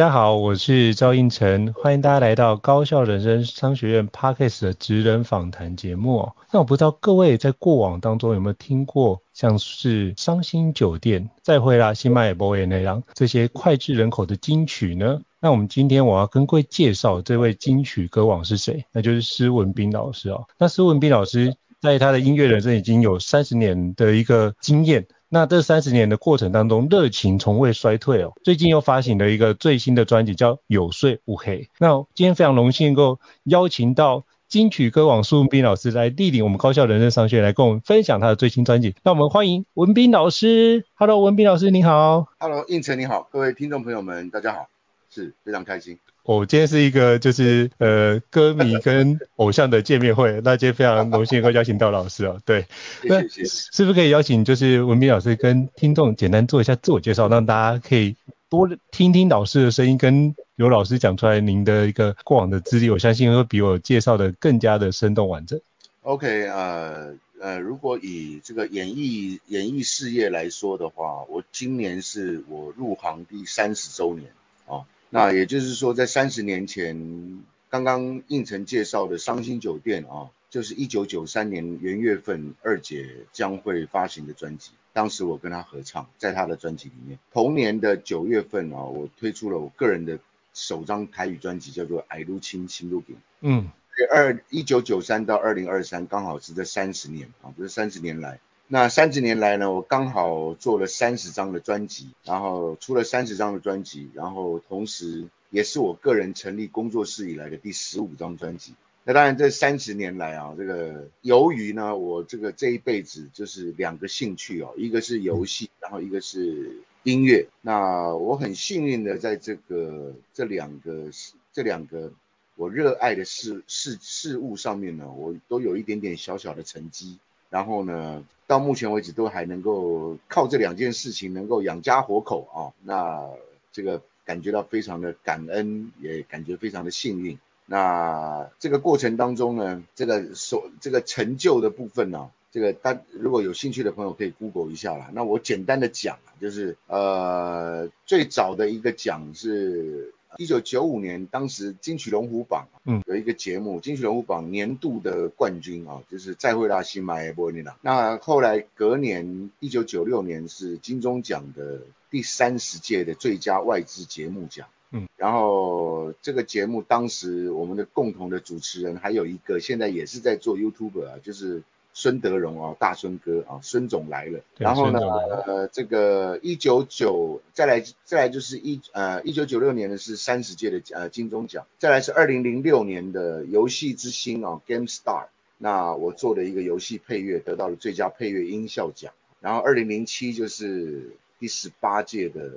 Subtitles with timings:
[0.00, 6.26] 大家好，我是赵胤丞，欢迎大家来到高效人生商学院 Podcast 的职人访谈节目。
[6.50, 15.20] 那我不知道各位在过往当中有没有听过像是伤心酒店、再会啦、新马也波也那样这些脍炙人口的金曲呢？
[15.38, 20.46] 那我们今天我要跟各位介绍这位金曲歌王是谁，那就是施文斌老师哦。
[20.58, 25.06] 那施文斌老师在他的音乐人生已经有三十年的一个经验。
[25.32, 28.32] 那这三十年的过程当中，热情从未衰退哦。
[28.42, 31.58] 最近又发行了一个最新的专辑，叫《有睡乌黑》。
[31.78, 38.96] 那今天非常荣幸能够邀请到金曲歌王苏文斌老师来莅临我们高校人生商学院来跟我们分享他的最新专辑。
[39.04, 40.84] 那我们欢迎文斌老师。
[40.96, 42.26] Hello，文斌老师你好。
[42.40, 44.66] Hello，胤丞你好，各位听众朋友们大家好，
[45.10, 45.96] 是非常开心。
[46.30, 52.66] 我、哦、今天是一个就是呃歌迷跟偶像的见面会，那今天非常荣幸能够邀请到老师哦，对，
[53.02, 58.14] 那是不是可以邀请就是文斌老师跟听众简单做一下自我介绍，让大家可以
[58.48, 65.60] 多听听老师的声音，跟有老师讲出来您的一个过往的资历，我相信会比我介绍的更加的生动完整。
[66.02, 74.30] OK，呃呃，如果以这个演艺演艺事业来说的话，我今年是我入行第三十周年
[74.68, 74.86] 啊。
[75.12, 84.70] 那也就是说，在三十年前，刚刚胤丞介绍的《伤心酒店》啊，就是一九九三年元月份二姐将会发行的专辑。
[84.92, 87.18] 当时我跟她合唱，在她的专辑里面。
[87.32, 90.20] 同年的九月份啊，我推出了我个人的
[90.54, 93.16] 首张台语专辑，叫做《矮路青青路饼》。
[93.40, 93.68] 嗯，
[94.12, 98.38] 二一九九三到二零二三，刚好是这三十年啊，不是三十年来。
[98.72, 108.74] 那三十年来呢，我刚好做了三十张的专辑，然后出了三十张的专辑，然后同时也是我个人成立工作室以来的第十五张专辑。
[109.02, 117.48] 那当然这三十年来啊，这个由于呢，我这个这一辈子就是两个兴趣哦，一个是游戏，然后一个是音乐。
[117.62, 121.10] 那我很幸运的在这个这两个
[121.52, 122.12] 这两个
[122.54, 127.18] 我热爱的事事事物上面呢，我都有一点点小小的成绩。
[127.50, 133.28] 然后呢，到目前为止都还能够靠这两件事情能够养家活口啊，那
[133.72, 137.38] 这个感觉到非常的感恩，也感觉非常的幸运。
[137.66, 145.10] 那这个过程当中呢，这个所这个成就的部分呢，这个大如果有兴趣的朋友可以 Google 一下啦。
[145.12, 150.14] 那我简单的讲，就是呃最早的一个奖是。
[150.36, 157.76] 一九九五年，当时金曲龙虎榜嗯有一个节目，嗯、金曲龙虎榜年度的冠军啊，就是再会啦，新马波尼娜。
[157.82, 164.68] 那后来隔年，一九九六年是金钟奖的第三十届的最佳外资节目奖。
[164.92, 171.62] 嗯，然后这个节目当时我们的共同的主持人还有一个，现在也是在做 YouTuber 啊，就是。
[171.92, 174.40] 孙德荣啊，大孙哥啊，孙总来了。
[174.56, 175.00] 然后呢，
[175.46, 185.26] 呃，这个一九九再来再来就是一呃一九九六年的是三十届的呃金钟奖，再来是二零零六年的游戏之星啊，Game Star。
[185.58, 189.12] 那我做的一个游戏配乐得到了最佳配乐音效奖。
[189.40, 192.50] 然后二零零七就是第十八届的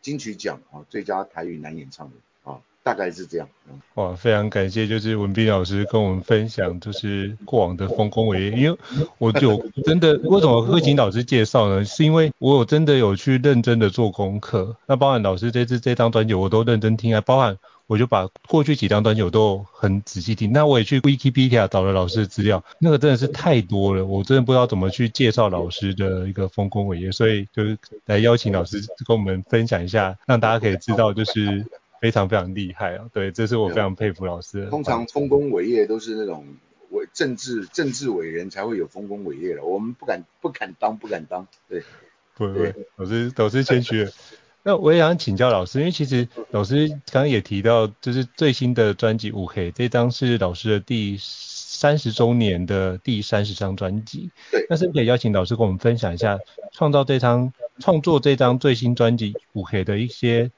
[0.00, 2.16] 金曲奖啊，最佳台语男演唱人。
[2.84, 8.50] 大概是这样，嗯，哇，非常感谢，就是文斌老师跟我们分享，就是过往的丰功伟业。
[8.50, 8.76] 因为
[9.18, 11.84] 我就真的为什么会请老师介绍呢？
[11.84, 17.56] 是因为我有真的有去认真的做功课，那包含老师这次这张专辑我都认真听啊，包含
[17.86, 20.52] 我就把过去几张专辑我都很仔细听。
[20.52, 31.64] 那我也去 Wikipedia 找了老师的资料，那个真的是太多了，我真的不知道怎么去介绍老师的一个丰功伟业，所以就是来邀请老师跟我们分享一下，让大家可以知道就是。
[32.02, 33.04] 非常非常厉害啊！
[33.12, 34.66] 对，这是我非常佩服老师。
[34.66, 36.44] 通常丰功伟业都是那种
[36.90, 41.46] 伟政治政治伟人才会有丰功伟业的，我们不敢不敢当不敢当。
[41.68, 41.80] 对，
[42.34, 42.58] 不不，
[42.96, 44.10] 老师老师谦虚了。
[44.64, 54.28] 那我也想请教老师，因为其实老师刚刚也提到，就是最新的专辑《五黑》这张是老师的第三十周年的第三十张专辑。
[54.50, 56.40] 对，那是不是可以邀请老师跟我们分享一下
[56.72, 60.50] 创造这张创作这张最新专辑《五黑》的一些？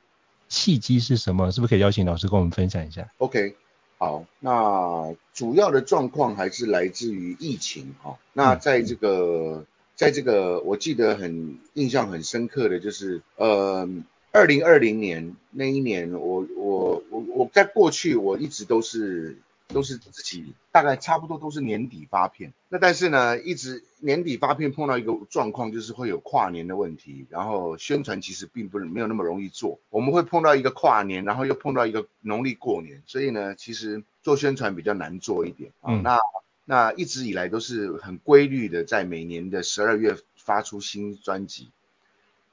[0.49, 1.51] 契机是什么？
[1.51, 3.57] 是不是可以邀请老师跟我们分享一下？OK，
[3.99, 8.19] 好，那主要的状况还是来自于疫情哈。
[8.33, 9.65] 那在这个，
[9.95, 13.89] 在这个，我记得很印象很深刻的就是，呃，
[14.33, 19.39] 二零二零年那一年，我我我我在过去我一直都是。
[19.69, 35.73] 都是自己大概差不多都是年底发片，那但是呢，一直年底发片碰到一个状况，就是会有跨年的问题，然后宣传其实并不是没有那么容易做，我们会碰到一个跨年，然后又碰到一个农历过年，所以呢，其实做宣传比较难做一点。
[35.81, 35.95] 啊。
[35.95, 36.19] 嗯、那
[36.67, 41.71] 那一直以来都是很规律的，在每年的十二月发出新专辑，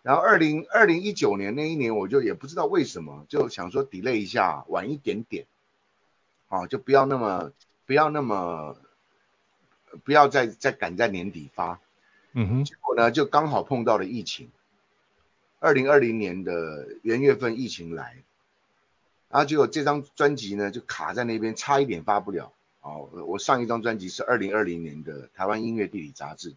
[0.02, 5.46] 然后二零二零一九年那一年，我就也不知道为什么，就想说 delay 一下，晚一点点。
[6.52, 7.54] 啊，就不要那么，
[7.86, 8.76] 不要那么，
[10.04, 11.80] 不要再再赶在年底发，
[12.34, 14.52] 嗯哼，结果呢就刚好碰到了疫情，
[15.62, 18.18] 二零二零年的元月份疫情来，
[19.30, 22.52] 然后结果这张专辑呢就卡在那边，差一点发不了。
[22.82, 26.54] 哦，我上一张专辑是二零二零年的台湾音乐地理杂志，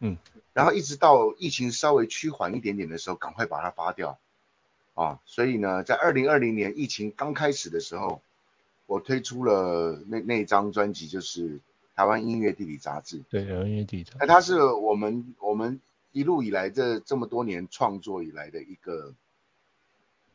[0.00, 0.18] 嗯，
[0.52, 4.18] 然后一直到疫情稍微趋缓一点点的时候，赶快把它发掉，
[4.94, 8.20] 啊，所以呢，在二零二零年疫情刚开始的时候。
[8.88, 11.58] 我推出了那那张专辑，就是
[11.94, 13.18] 《台湾音乐地理杂志》。
[13.28, 14.16] 对，台湾音乐地理杂志。
[14.20, 15.78] 那它是我们我们
[16.12, 19.12] 一路以来这这么多年创作以来的一个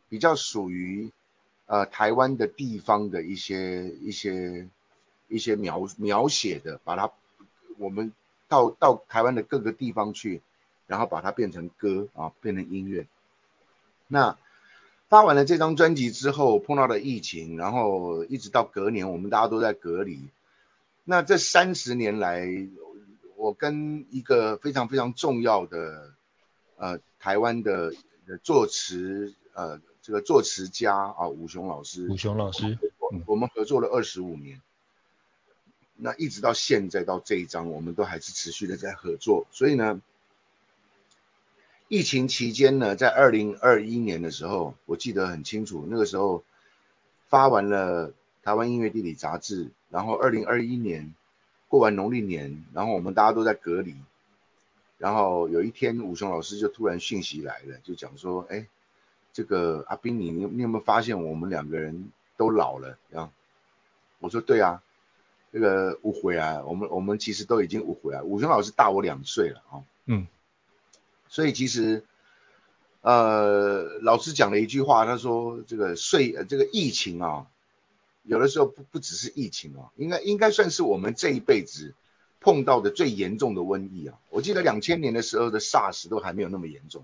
[0.08, 1.12] 比较属于
[1.66, 4.68] 呃台湾的地方的一些一些
[5.28, 7.12] 一些描描写的，把它
[7.80, 8.14] 我们
[8.48, 10.44] 到到台湾的各个地方去，
[10.86, 13.08] 然后把它变成歌啊，变成音乐。
[14.08, 14.38] 那
[15.14, 20.20] 发完了这张专辑之后，碰到了疫情，然后一直到隔年，我们大家都在隔离。
[21.04, 22.48] 那这三十年来，
[23.36, 26.16] 我跟一个非常非常重要的
[26.78, 27.94] 呃台湾的
[28.42, 34.64] 作词呃这个作词家啊武雄老师，吴雄老师，我我们合作了二十五年，
[35.96, 40.02] 那一直到现在到这一张，我们都还是持续的在合作，所以呢。
[41.90, 46.44] 疫情期间呢，在二零二一年的时候，我记得很清楚，那个时候
[47.28, 51.14] 发完了台湾音乐地理杂志，然后二零二一年
[51.68, 53.96] 过完农历年，然后我们大家都在隔离，
[54.98, 58.66] 然后有一天武雄老师就突然讯息来了，就讲说，哎，
[59.32, 62.98] 这个阿彬你你有没有发现我们两个人都老了？
[63.14, 63.30] 啊，
[64.20, 64.82] 我说对啊，
[65.52, 70.26] 这个误会啊，我们我们其实都已经误会啊，武雄老师大我两岁了啊，嗯。
[71.34, 72.04] 所以其实，
[73.02, 77.48] 呃，老师讲了一句话，他说这个岁，这个疫情啊，
[78.22, 81.96] 有的时候不不只是疫情啊，应该应该算是我们这一辈子
[82.40, 84.20] 碰到的最严重的瘟疫啊。
[84.30, 87.04] 我记得两千年的时候的 SARS 都还没有那么严重，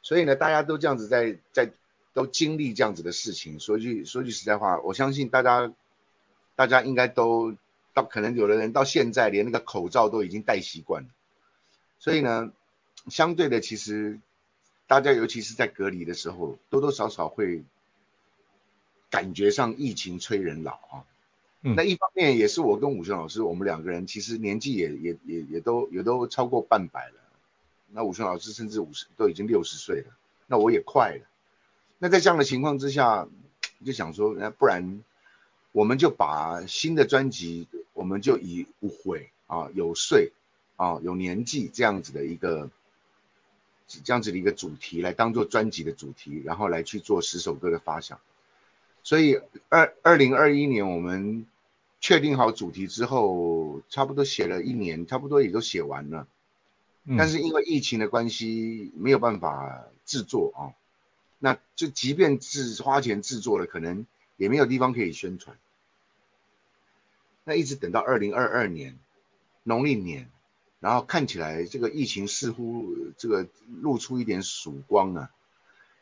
[0.00, 1.70] 所以呢，大家都这样子在在
[2.14, 3.60] 都经历这样子的事情。
[3.60, 5.70] 说句说句实在话，我相信大家
[6.56, 7.54] 大家应该都
[7.92, 11.08] 到，可能有的人到现在连那个口罩都已经戴习惯了，
[11.98, 12.50] 所以呢。
[13.06, 14.18] 相对的，其实
[14.86, 17.62] 大家尤其是在隔离的时候，多多少少会
[19.10, 21.04] 感觉上疫情催人老啊。
[21.62, 21.74] 嗯。
[21.76, 27.14] 那一方面也是我跟武雄老师，我们两个人其实年纪也也也也都也都超过半百了。
[27.92, 30.16] 那武雄老师甚至五十都已经六十岁了，
[30.46, 31.26] 那我也快了。
[31.98, 33.28] 那在这样的情况之下，
[33.86, 35.02] 就想说，那不然
[35.72, 40.32] 我们就把新的专辑，我们就以无悔啊、有岁
[40.76, 42.70] 啊、有年纪这样子的一个。
[43.88, 48.20] 这样子的一个主题来当做专辑的主题，然后来去做十首歌的发想。
[49.02, 49.40] 所以
[49.70, 51.46] 二二零二一年我们
[51.98, 56.26] 确定好主题之后，差不多写了一年，差不多也都写完了。
[57.16, 60.76] 但是因为疫情的关系，没有办法制作啊。
[61.38, 64.04] 那就即便是花钱制作了，可能
[64.36, 65.56] 也没有地方可以宣传。
[67.44, 68.98] 那一直等到二零二二年
[69.62, 70.28] 农历年。
[70.80, 73.48] 然后看起来这个疫情似乎这个
[73.82, 75.30] 露出一点曙光啊，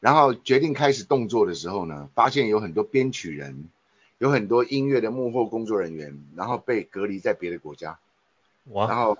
[0.00, 3.70] 然后决定开始动作的时候呢，发现有很多编曲人，
[4.18, 7.98] 有很多音乐的幕后工作人员，然后被隔离在别的国家，
[8.64, 9.16] 哇，然后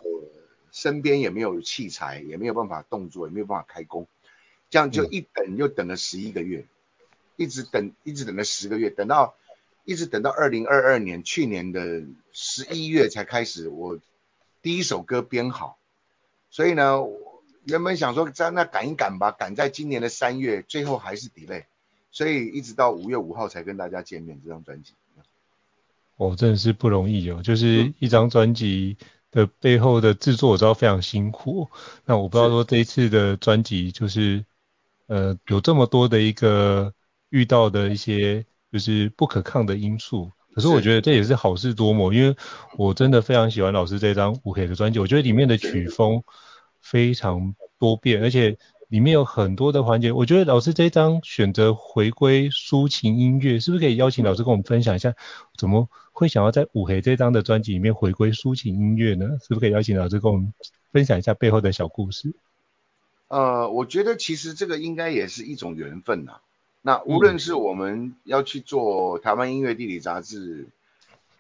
[0.73, 4.07] 身边也没有器材，也没有办法动作，也没有办法开工，
[4.69, 6.67] 这样就一等又等了十一个月，
[7.37, 9.35] 一直等一直等了十个月，等到
[9.87, 13.99] 一直等到二零二二年去年的十一月才开始我。
[14.67, 15.79] 第一首歌编好，
[16.51, 16.99] 所以呢，
[17.67, 21.67] 原本想说在那赶一赶吧，赶在今年的三月，最后还是 delay，
[22.11, 24.95] 所以一直到五月五号才跟大家见面这张专辑。
[26.17, 28.97] 哦，真的是不容易哦，就是一张专辑
[29.31, 31.71] 的背后的制作我知道非常辛苦。
[32.05, 34.45] 那我不知道说这一次的专辑就是
[35.07, 36.93] 呃有这么多的一个
[37.29, 42.35] 遇到的一些就是不可抗的因素，可是我觉得这也是好事多磨，因为
[42.79, 46.25] 我真的非常喜欢老师这张五 K 的专辑，我觉得里面的曲风
[46.81, 48.57] 非常多变，而且
[48.89, 50.13] 里面有很多的环节。
[50.13, 55.13] 我觉得老师这张选择回归抒情音乐，是不是可以邀请老师跟我们分享一下，
[55.59, 59.27] 怎么会想要在五 K 这张的专辑里面回归抒情音乐呢？
[59.43, 60.55] 是不是可以邀请老师跟我们
[60.91, 62.35] 分享一下背后的小故事？
[63.29, 66.41] 呃，我觉得其实这个应该也是一种缘分呐。
[66.87, 70.69] 那无论是我们要去做台湾音乐地理杂志，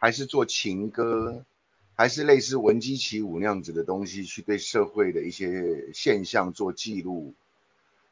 [0.00, 1.44] 还是做情歌，
[1.94, 7.32] 还是类似闻鸡起舞那样子的东西，去对社会的一些现象做记录，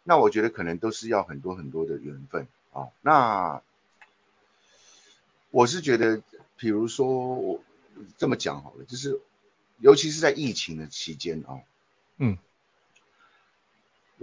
[0.04, 2.86] 那我觉得可能都是要很多很多的缘分啊。
[3.02, 3.60] 那
[5.50, 6.22] 我是觉得，
[6.56, 7.60] 比如说我
[8.16, 9.20] 这么讲好了，就是
[9.80, 11.58] 尤其是在疫情的期间啊，
[12.18, 12.38] 嗯。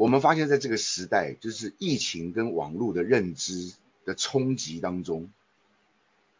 [0.01, 3.71] 我们发现，在这个时代，就是疫情跟网络的认知
[4.03, 5.29] 的冲击当中，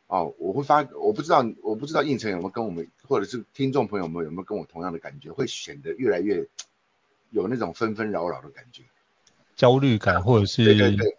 [0.08, 6.48] 哦，我会发，我不知道，我不知道胤丞有没有跟我们，或者是听众朋友们有没有跟我同样的感觉，会显得越来越
[7.30, 8.82] 有那种纷纷扰扰的感觉，
[9.56, 11.18] 焦虑感，或者是对对对，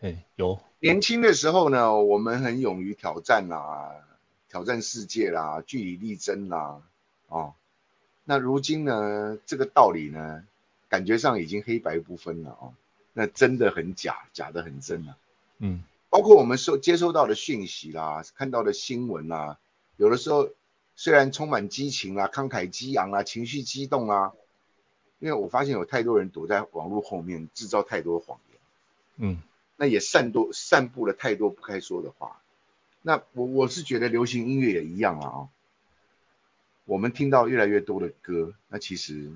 [0.00, 0.58] 哎，有。
[0.80, 3.92] 年轻的时候呢，我们很勇于挑战啦，
[4.48, 6.82] 挑战世界啦，据理力争啦，
[7.28, 7.54] 哦，
[8.24, 10.42] 那如今呢，这个道理呢？
[10.94, 12.72] 感觉上已经黑白不分了哦，
[13.14, 15.16] 那真的很假，假的很真啊。
[15.58, 19.58] 嗯，包括我们收接收到的讯息啦，看到的新闻啦，
[19.96, 20.50] 有的时候
[20.94, 24.34] 虽然充满激情啦、慷慨激昂啦、情绪激动啦，
[25.18, 28.60] 因为我发现有太多人躲在网络后面制造太多谎言，
[29.16, 29.42] 嗯，
[29.76, 32.40] 那也散多散布了太多不该说的话。
[33.02, 35.48] 那我我是觉得流行音乐也一样啊，哦，
[36.84, 39.32] 我们听到越来越多的歌，那其实。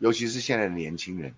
[0.00, 1.34] 尤其是现在的年轻人，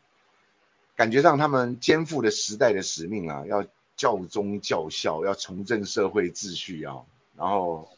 [0.95, 3.67] 感觉上他们肩负的时代的使命啊，要
[3.97, 7.03] 教宗教孝，要重振社会秩序啊，
[7.37, 7.91] 然后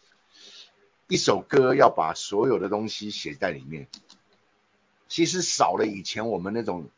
[1.07, 3.89] 一首歌要把所有的东西写在里面，
[5.07, 6.89] 其实少了以前我们那种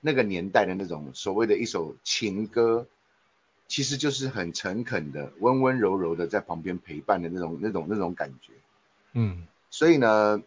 [0.00, 2.88] 那个年代的那种所谓的一首情歌，
[3.68, 8.52] 其实就是很诚恳的、温温柔柔的在旁边陪伴的那种、那种、那种感觉。
[9.12, 10.42] 嗯，所以呢。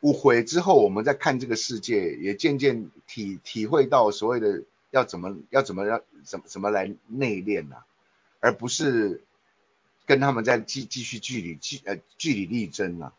[0.00, 7.86] 五回之后，我们再看这个世界，也渐渐体体会到所谓的要怎么要怎么让怎么怎么来内敛呐、啊，
[8.38, 9.24] 而不是
[10.06, 13.12] 跟他们在继继续据理据呃据理力争啊。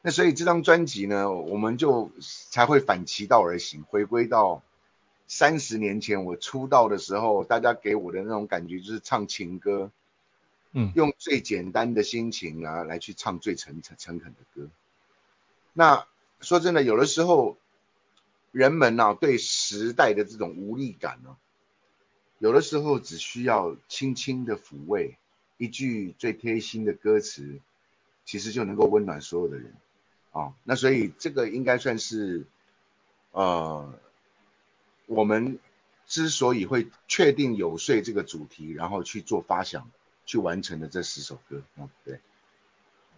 [0.00, 2.12] 那所以这张专辑呢，我们就
[2.50, 4.62] 才会反其道而行，回归到
[5.26, 9.90] 三十年前我出道的时候，大家给我的那种感觉就是唱情歌，
[10.70, 14.70] 嗯，用最简单的心情啊来去唱最诚诚诚恳的歌，
[15.72, 16.06] 那。
[16.42, 17.56] 说真的，有的时候
[18.50, 21.36] 人们呢、啊、对时代的这种无力感呢、
[22.38, 25.16] 有的时候只需要轻轻的抚慰，
[25.56, 27.60] 一句最贴心的歌词，
[28.24, 29.72] 其实就能够温暖所有的人
[30.32, 30.52] 啊。
[30.64, 32.44] 那所以这个应该算是
[33.30, 33.94] 呃，
[35.06, 35.60] 我们
[36.06, 39.88] 之所以会确定有岁这个主题，然后去做发想，
[40.26, 41.88] 去完成的这十首歌嗯。
[42.04, 42.18] 对，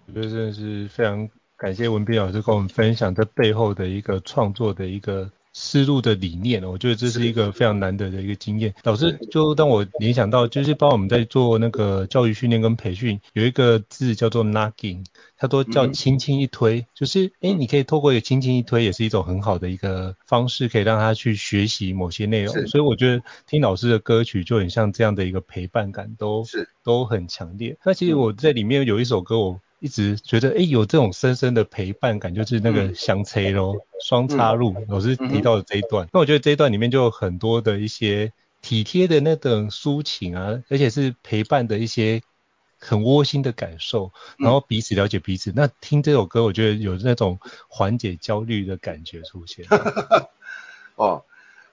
[0.07, 1.31] 我觉得真的是非常。
[1.57, 8.75] 感谢文斌老师跟我们分享这背后的一个创作的一个思路的理念，我觉得这是一个非常难得的一个经验。
[8.83, 15.05] 老师就当我联想到，就是帮我们在做那个教育训练跟培训，有一个字叫做 nudging，
[15.37, 22.67] 它都叫轻轻一推，就是哎，你可以透过一个轻轻一推，也是一种很好的一个方式，可以让他去学习某些内容。
[22.67, 27.79] 所以我觉得听老师的歌曲就很像这样的一个陪伴感，都是都很强烈。
[27.85, 29.61] 那其实我在里面有一首歌，我。
[29.85, 36.09] 一直觉得，哎，有这种深深的陪伴感，就是那个相车咯，双插入，老师提到的这一段。
[36.11, 42.23] 那我觉得这一段里面就有很多的一些体贴的那种抒情啊，而且是陪伴的一些
[42.79, 45.53] 很窝心的感受，然后彼此了解彼此。
[45.55, 47.39] 那听这首歌，我觉得有那种
[47.69, 49.67] 缓解焦虑的感觉出现。
[50.97, 51.23] 哦。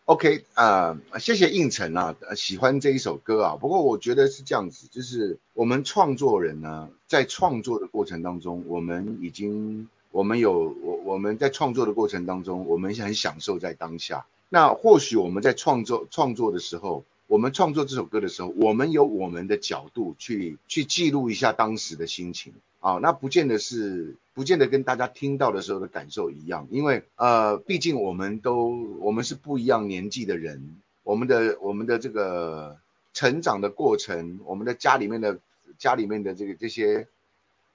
[0.06, 3.56] OK 啊、呃，谢谢应承啊，喜欢这一首歌啊。
[3.56, 14.26] 不过我觉得是这样子，就是我们创作人呢，在创作的过程当中，我们已经，我们有我我们在创作的过程当中，我们很享受在当下。
[14.50, 22.52] 那或许我们在创作创作的时候，我们创作这首歌的时候，我们有我们的角度去去记录一下当时的心情。
[22.82, 32.78] 啊，那不见得是，不见得跟大家听到的时候的感受一样，因为呃，毕竟我们都我们是不一样年纪的人，我们的我们的这个
[33.14, 35.40] 成长的过程，我们的家里面的
[35.78, 37.08] 家里面的这个这些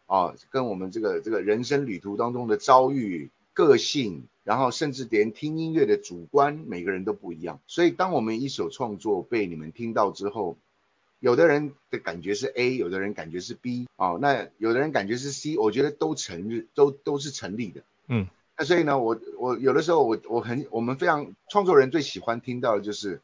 [0.05, 10.57] 啊，跟我们这个这个人生旅途当中的遭遇、个性，然后甚至连听音乐的主观，每个人都不一样，所以当我们一首创作被你们听到之后，
[11.19, 17.83] 有的人的感觉是 A，有的人感觉是 B，哦，那有的人感觉是 C，我觉得都成立，都都是成立的。
[18.07, 23.21] 嗯，那所以呢，我我有的时候我我很我们非常创作人最喜欢听到的就是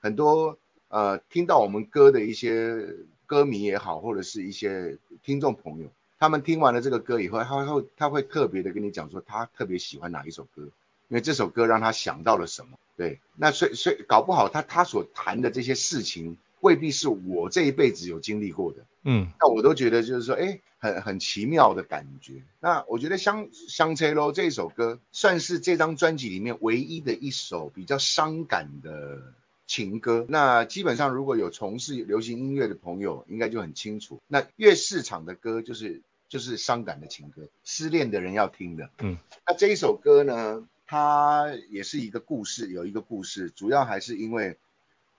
[0.00, 0.56] 很多
[0.88, 5.90] 呃听到我们歌的一些歌迷也好，或者是一些听众朋友，
[6.22, 10.62] 他们听完了这个歌以后，他会他会特别的跟你讲说他特别喜欢哪一首歌，
[11.08, 12.78] 因为这首歌让他想到了什么。
[12.96, 16.38] 对，那所以所以搞不好他他所谈的这些事情。
[16.60, 22.34] 未必是我这一辈子有经历过的，嗯，那我都觉得就是说，哎，很很奇妙的感觉。
[22.60, 29.34] 那我觉得香香车咯这一首歌，算是这张专辑里面唯一的一首比较伤感的
[29.66, 30.24] 情歌。
[30.28, 36.00] 那基本上如果有从事流行音乐的朋友，应该就很清楚，那越市场的歌就是
[36.32, 38.88] 就是伤感的情歌，失恋的人要听的。
[39.00, 44.56] 嗯，那这一首歌呢，它也是一个故事，有一个故事，主要还是因为。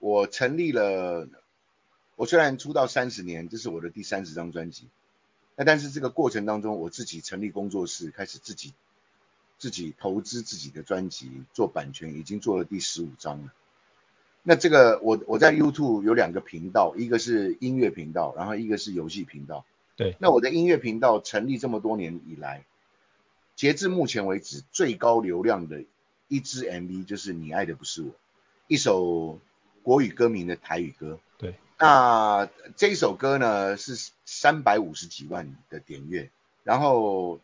[0.00, 1.26] 我成立了，
[2.16, 4.88] 我虽然出道三十年，这是我的第三十张专辑，
[5.56, 8.74] 那但是这个过程当中，我自己成立工作室，开始自己
[9.56, 13.54] 自己投资自己的专辑，做版权，已经做了第十五张了。
[14.42, 19.64] 那这个我我在 YouTube 有两个频道，一个是音乐频道，然后一个是游戏频道。
[19.96, 20.16] 对。
[20.20, 22.64] 那我的音乐频道成立这么多年以来，
[23.56, 25.84] 截至目前为止最高流量的
[26.28, 28.10] 一支 MV 就是《你爱的不是我》，
[28.68, 29.40] 一首。
[29.82, 36.30] 国语歌名的台语歌，对，那这一首歌呢是三百五十几万的点阅，
[36.62, 37.38] 然后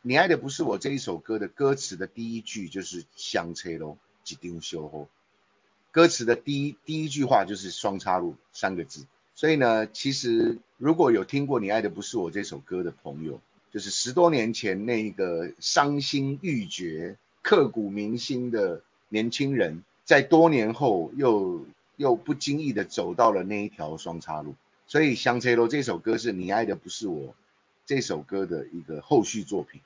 [0.00, 5.08] 你爱的不是我这一首歌的歌词的第一句就是香车咯，一张烧予，
[5.90, 13.40] 歌词的第一第一句话就是双叉路三个字，所以呢，其实如果有听过你爱的不是我这首歌的朋友，
[13.72, 19.84] 就是十多年前那个伤心欲绝、刻骨铭心的年轻人。
[20.04, 24.56] 在多年后又又不经意的走到了那一条双叉路，
[24.88, 27.32] 所以《香车路》这首歌是你爱的不是我
[27.86, 29.80] 这首歌的一个后续作品。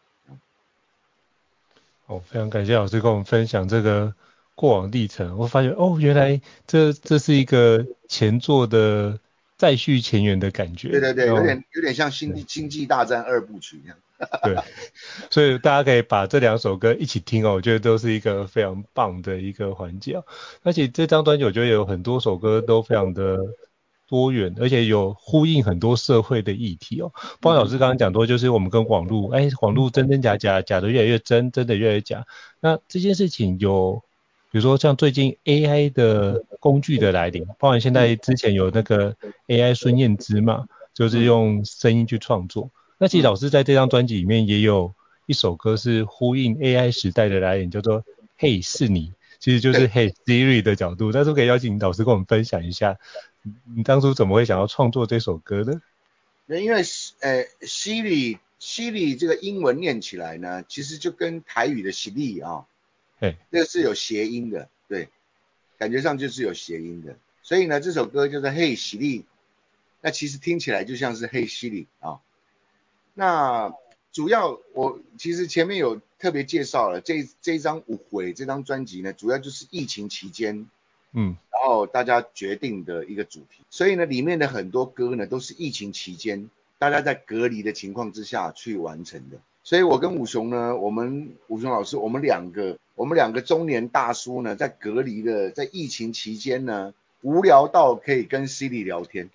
[2.06, 4.14] 哦，非常感谢老师跟我们分享这个
[4.54, 5.36] 过往历程。
[5.36, 9.20] 我发现哦，原来这这是一个前作的
[9.56, 10.88] 再续前缘的感觉。
[10.88, 13.96] 对对对，有点有点像星《星星际大战二部曲》一样。
[14.42, 14.56] 对，
[15.28, 20.24] 所以大家可以把这两首歌一起听哦，我觉得都是一个非常棒的一个环节哦。
[20.62, 23.36] 而且这张专辑我觉得有很多首歌都非常的
[24.08, 27.12] 多元，而且有呼应很多社会的议题哦。
[27.42, 32.26] 包括老师刚刚讲多，就是我们跟网络，哎，网络真真假假，假的越来越真，真的越来越假。
[32.60, 34.02] 那这件事情有，
[34.50, 39.16] 比如说像最近 AI 的工具的来临，包含现在之前有那个
[39.48, 42.70] AI 孙燕姿嘛，就是用声音去创作。
[42.98, 44.94] 那其实老师在这张专辑里面也有
[45.26, 48.00] 一首歌是呼应 AI 时代的来临，叫做
[48.38, 51.12] 《嘿是你》，其实就是《Hey Siri》的角度。
[51.12, 52.96] 但是可以邀请老师跟我们分享一下，
[53.74, 55.82] 你当初怎么会想要创作这首歌呢？
[56.46, 56.76] 那因为
[57.20, 62.64] 呃，Siri Siri 这个英文念起来呢，其实就跟台语的 Siri 啊，
[63.18, 65.08] 嘿，这个是有谐音的，对，
[65.78, 67.16] 感觉上就是有谐音的。
[67.42, 69.24] 所以呢，这首歌就是 Hey Siri，
[70.00, 72.20] 那其实听起来就像是 Hey Siri 啊。
[73.14, 73.72] 那
[74.12, 80.68] 主要我其实前面有特别介绍了这这一张无悔这张专辑呢，主要就是疫情期间，
[81.12, 99.30] 嗯，然后大家决定的一个主题，所以呢里面的很多歌呢都是疫情期间大家在隔离的情况之下去完成的，所以我跟武雄呢，我们武雄老师，我们两个我们两个中年大叔呢，在隔离的在疫情期间呢，无聊到可以跟 Siri 聊天，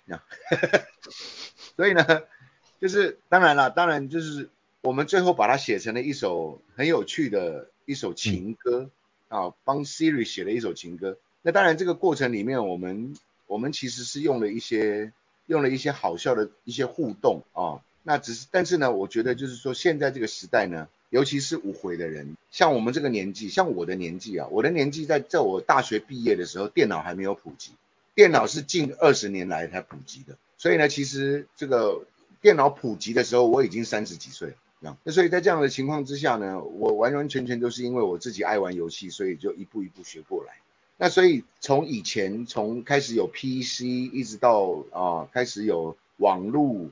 [1.74, 2.04] 所以呢。
[2.82, 4.48] 就是当然了，当然就是
[4.80, 8.90] 我们最后把它写成了一首很有趣的一首情歌，
[9.28, 11.16] 嗯、啊，帮 Siri 写了一首情歌。
[11.42, 13.14] 那当然这个过程里面，我们
[13.46, 15.12] 我们其实是用了一些
[15.46, 17.78] 用了一些好笑的一些互动啊。
[18.02, 27.72] 那只是但是呢，我觉得就是说现在这个时代呢，尤其是无悔的人，像我们这个年纪，像我的年纪啊，我的年纪在在我大学毕业的时候，电脑还没有普及，
[28.14, 30.36] 电脑是近二十年来才普及的。
[30.56, 32.04] 所以呢，其实这个。
[32.42, 34.48] 电脑普及的时候，我已经三十几岁
[34.80, 34.98] 了。
[35.04, 40.54] 那所以在这样的情况之下呢，我完完全全都是因为我自己爱玩游戏，所以就一步一步学过来。
[40.96, 46.90] 那所以从以前从开始有 PC，一直到啊、开始有网络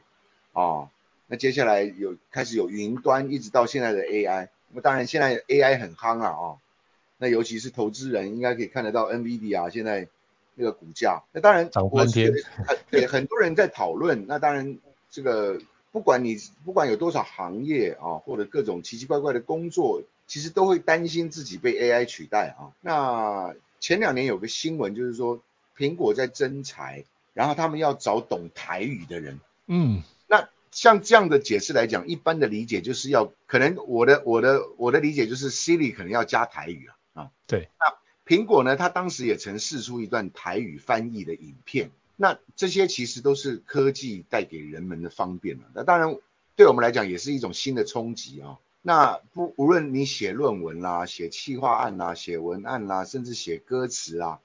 [0.52, 0.88] 啊，
[1.26, 4.50] 那接下来有开始有云端，一直到现在的 AI。
[4.72, 6.44] 那当然现在 AI 很夯啊啊，
[7.18, 10.08] 那尤其是投资人应该可以看得到 NVIDIA 现在
[10.54, 11.22] 那个股价。
[11.32, 11.68] 那当然
[12.90, 14.26] 对很多人在讨论。
[14.26, 14.78] 那当然。
[15.12, 22.70] 这个不管你不管有多少行业啊，或者各种奇奇怪怪的工作，其实都会担心自己被 AI 取代啊。
[22.80, 25.40] 那前两年有个新闻就是说，
[25.76, 27.02] 苹果在征才
[27.34, 29.40] 然后他们要找懂台语的人。
[29.66, 30.19] 嗯，那
[30.70, 37.30] 像这样的解释来讲，一般的理解就是要可能我的我的我的理解就是 Siri 可能要加台语啊啊。
[37.46, 37.68] 对。
[37.78, 41.90] 那苹果呢，它当时也曾试出一段台语翻译的影片。
[42.16, 45.64] 那这些其实都是科技带给人们的方便了。
[45.74, 46.16] 那当然，
[46.54, 48.58] 对我们来讲也是一种新的冲击啊。
[48.82, 54.38] 那不无论你写论文啦、写企划案啦、写文案啦，甚至写歌词啦，啊，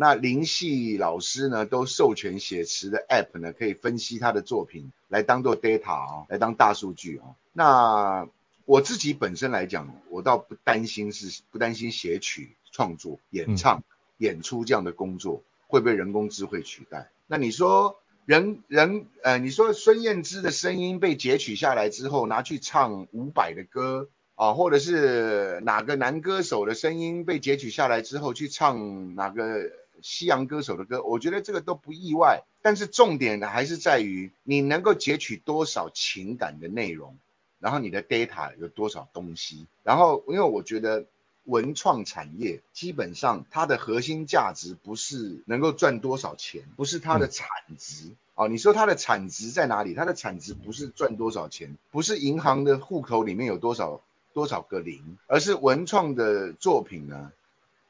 [0.00, 7.36] 那林系老师呢都授权写词的 App 呢，可以分析他的作品来当做 data 啊，来当大数据啊。
[7.52, 8.26] 那
[8.64, 13.84] 我自己本身来讲，我倒不担心是不担心写曲创作、演唱、
[14.16, 17.10] 演出这样的工作会被人工智慧取代。
[17.26, 29.72] 那你说人人呃，你说孙燕姿的声音被截取下来之后拿去唱伍佰的歌啊，或者是哪个男歌手的声音被截取下来之后去唱哪个
[30.02, 32.44] 西洋歌手的歌，我觉得这个都不意外。
[32.62, 37.16] 但是重点呢还是在于你能够截取多少情感的内容，
[37.58, 41.06] 然后你的 data 有多少东西，然后因为我觉得。
[41.46, 47.46] 文创产业基本上它的核心价值不是能够赚多少钱，不是它的产
[47.78, 48.48] 值啊。
[48.48, 49.94] 你说它的产值在哪里？
[49.94, 54.00] 它的产值不是赚多少钱，不是银行的户口里面有多少
[54.36, 57.32] 多少个零，而是文创的作品呢，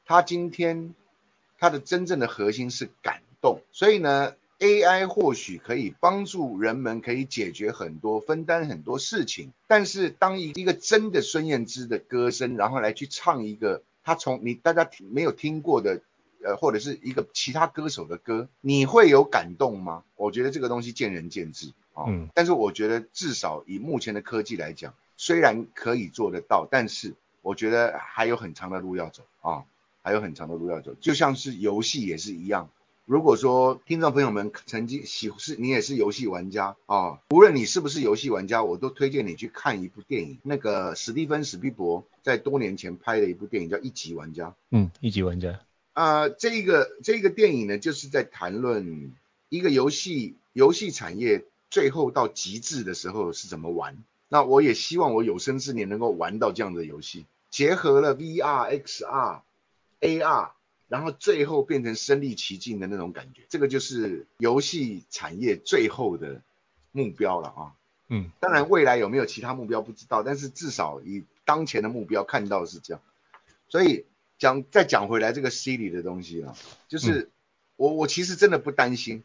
[0.04, 0.94] 它今天
[1.58, 4.32] 它的真正的核心是感动，所以呢。
[4.58, 16.00] AI 或许可以帮助人们可以解决很多、分担很多事情，但是当一一个真的孙燕姿的歌声，然后来去唱一个他从你大家没有听过的，
[16.42, 20.04] 呃，或者是一个其他歌手的歌，你会有感动吗？
[20.16, 22.04] 我觉得这个东西见仁见智啊。
[22.08, 22.30] 嗯。
[22.32, 29.64] 但是我觉得至少以目前的科技来讲，虽然可以做得到，但是我觉得还有很长的路要走啊，
[30.02, 32.70] 还有很长的路要走，就像是游戏也是一样。
[33.04, 40.38] 如果说听众朋友们曾经喜是你也是游戏玩家啊，无论你是不是游戏玩家，我都推荐你去看一部电影。
[40.42, 44.48] 那个史蒂芬史蒂博在多年前拍的一部电影叫《一级玩家》。
[44.70, 45.60] 嗯，一级玩家。
[45.92, 49.12] 啊、呃，这个这个电影呢，就是在谈论
[49.48, 53.96] 一个游戏游戏产业最后到极致的时候是怎么玩。
[54.28, 59.40] 那我也希望我有生之年能够玩到这样的游戏，结合了 VR、XR、
[60.00, 60.50] AR。
[60.88, 66.42] 然后最后变成身临其境的那种感觉，这个就是游戏产业最后的
[66.92, 67.74] 目标了啊。
[68.06, 73.02] 嗯，当然未来有没有其他目标不知道，但是至少以当前的目标看到是这样。
[73.68, 74.04] 所以
[74.38, 76.54] 讲再讲回来这个 Siri 的东西啊，
[76.86, 77.30] 就是
[77.74, 79.24] 我我其实真的不担心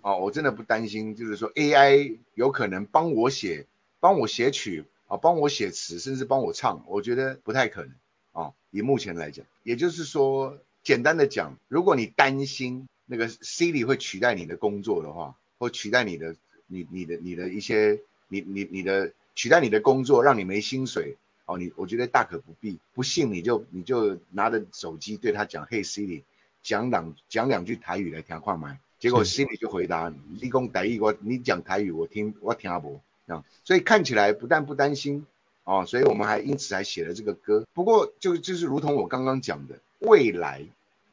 [0.00, 3.66] 啊，我真的不担心，就是说 AI 有可能帮我写
[4.02, 7.94] 帮我写曲啊，帮我写词，甚至帮我唱，我觉得不太可能
[8.32, 8.52] 啊。
[8.72, 10.58] 以目前来讲，也就是说。
[10.84, 16.34] 简单的讲，如果你担心那个 Siri 会取代你的工作的话，或取代你的、
[16.66, 22.80] 你、你的、你的一些、你、你、你的取代你的工作，让你没薪水，哦，你我觉得大可不必。
[22.94, 26.24] 不信你就你就拿着手机对他讲，嘿 Siri，
[26.64, 28.80] 讲两讲两句台语来听话麦？
[28.98, 35.26] 结果 Siri 就回答你，你讲台语我你讲台语我听我听不啊，所以看起来不但不担心
[35.64, 37.66] 啊，所以我们还因此还写了这个歌。
[37.72, 39.78] 不过就就是如同我刚刚讲的。
[40.04, 40.66] 未来，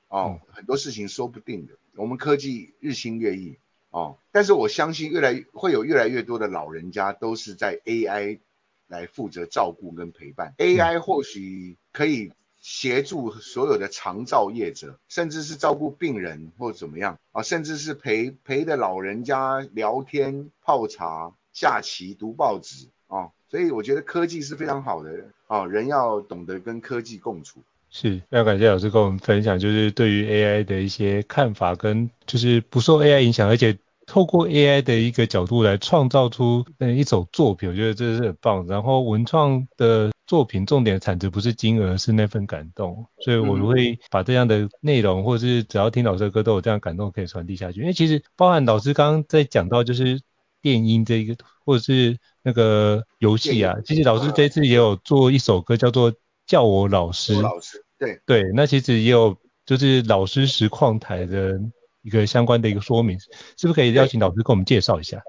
[0.07, 1.73] 哦，很多事情说不定的。
[1.95, 3.55] 我们科技日新月异，
[3.91, 8.39] 哦，但是我相信越来会有越来越多的老人家都是在 AI
[8.87, 10.55] 来负责照顾跟陪伴。
[10.57, 23.29] AI 或许可以协助所有的长照业者，甚至是照顾病人或怎么样啊，甚至是陪陪着老人家聊天、泡茶、下棋、读报纸啊。
[23.49, 25.09] 所以我觉得科技是非常好的
[25.47, 27.61] 啊，人要懂得跟科技共处。
[27.89, 38.67] 是，非常感谢老师跟我们分享，就是对于 AI 的一些看法，跟就是不受 AI 影响，而且透过 AI 的一个角度来创造出嗯一首作品，我觉得这是很棒。
[38.67, 43.03] 然后文创的作品重点产值不是金额，是那份感动。
[43.21, 47.81] 所以我会把这样的内容，或者是只要听老师的歌都有这样感动可以传递下去。
[47.81, 50.21] 因为其实包含老师刚刚在讲到就是
[50.61, 56.13] 电音这一个，或者是那个游戏啊，其实老师这次也有做一首歌叫做。
[56.49, 58.19] 叫我老师，老师，对。
[58.25, 61.61] 对，那其实也有就是老师实况台的
[62.01, 63.29] 一个相关的一个说明，是
[63.61, 65.21] 不是可以邀请老师跟我们介绍一下？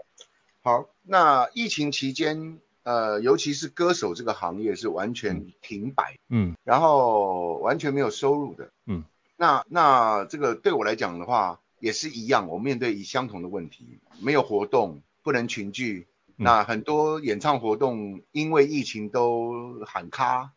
[0.62, 9.04] 好，那疫情期间，呃，尤其是歌手这个行业是完全停摆，嗯，然后完全没有收入的，嗯，
[9.36, 16.06] 那那这个对我来讲的话也是一样，我面对以相同的问题，没有活动，不能群聚，
[16.37, 20.52] 嗯，那很多演唱活动因为疫情都喊卡。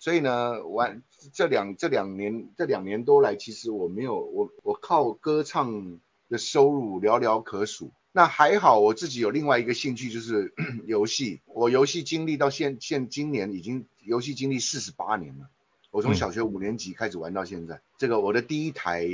[0.00, 5.98] 所以呢，完这两这两年这两年多来，其实我没有我我靠歌唱
[6.28, 7.90] 的收入寥寥可数。
[8.12, 10.54] 那还好，我自己有另外一个兴趣就是
[10.86, 11.40] 游戏。
[11.46, 15.48] 我游戏经历到现现今年已经游戏经历四十八年了。
[15.90, 17.74] 我从小学五年级开始玩到现在。
[17.74, 19.08] 嗯、这个我的第一台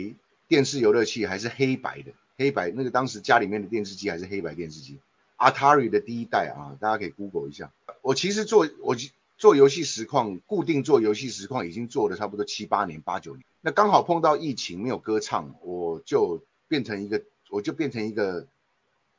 [0.48, 4.98] 电视游乐器还是黑白的，黑白那个当时家里面的电视机还是黑白电视机
[5.36, 7.72] ，Atari 的第一代啊，大家可以 Google 一下。
[8.02, 8.96] 我其实做我
[9.36, 13.44] 做游戏实况，固定做游戏实况已经做了差不多七八年、八九年。
[13.60, 18.46] 那刚好碰到疫情没有歌唱，我就变成一个，我就变成一个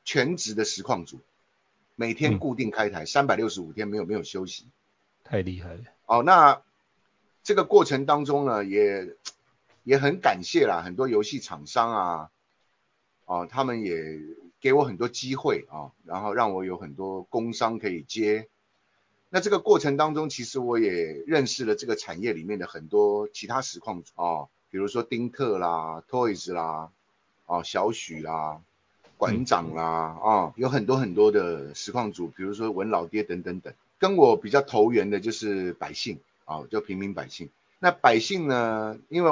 [0.04, 1.20] 全职的实况组，
[1.96, 4.66] 每天固定开台，三百六十五天没有没有休息，
[5.24, 5.82] 太厉害了。
[6.06, 6.62] 哦，那。
[7.48, 9.16] 这个过程当中呢，也
[9.84, 12.32] 也很感谢啦，很多游戏厂商啊，
[13.26, 14.20] 啊，他们也
[14.62, 18.48] 给我很多机会啊，然后让我有很多工商可以接。
[19.30, 26.90] 那这个过程当中，其实我也认识了这个产业里面的很多其他实况啊，比如说丁特啦、Toys 啦、
[27.46, 28.62] 啊小许啦、
[29.18, 29.84] 馆长啦、
[30.24, 33.74] 啊，有很多很多的实况组，比如说文老爹等等等。
[33.98, 36.20] 跟我比较投缘的就是百姓。
[36.48, 37.50] 啊，就平民百姓。
[37.80, 39.00] 那百姓呢？
[39.10, 39.32] 因为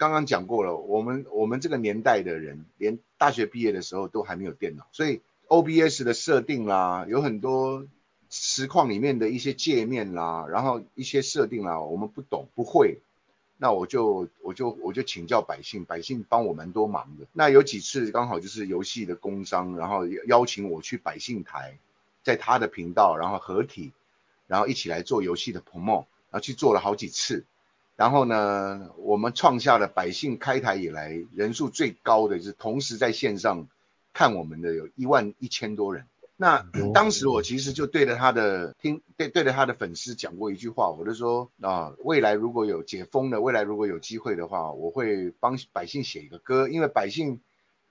[0.00, 7.84] 刚刚讲过了，我们我们这个年代的人，连大学毕业的时候都还没有电脑，所以 OBS 的设定啦，有很多
[8.30, 12.96] 实况里面的一些界面啦，然后一些设定啦，我们不懂不会，
[13.58, 17.26] 那我就我就我就请教百姓，百姓帮我蛮多忙的。
[17.34, 21.76] 那有几次刚好就是游戏的工商，然后邀请我去百姓台，
[22.22, 23.92] 在他的频道，然后合体，
[24.46, 26.06] 然后一起来做游戏的 promo。
[26.32, 27.44] 然后去做了好几次，
[28.00, 33.68] 然后呢，我们创下了百姓开台以来人数最高的，就是同时在线上
[34.14, 36.06] 看我们的有一万一千多人。
[36.38, 47.38] 那当时我其实就对着他的听对对着他的粉丝讲过一句话，我就说啊，未来如果有解封的，未来如果有机会的话，我会帮百姓写一个歌，因为百姓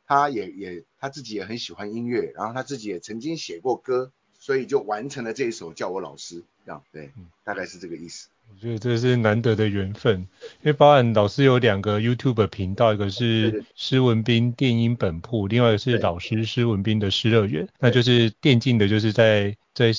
[0.07, 4.11] 他也也他自己也很喜欢音乐，然后他自己也曾经写过歌。
[4.41, 7.11] 所以就完成了这一首叫我老师，这样对，
[7.43, 8.29] 大概是这个意思。
[8.51, 19.91] 我觉得这是难得的缘分，因为包含老师有两个 YouTube 频道，一个是施文斌电音本铺，另外一个是老师施文斌的施乐园，那就是电竞的，就是在在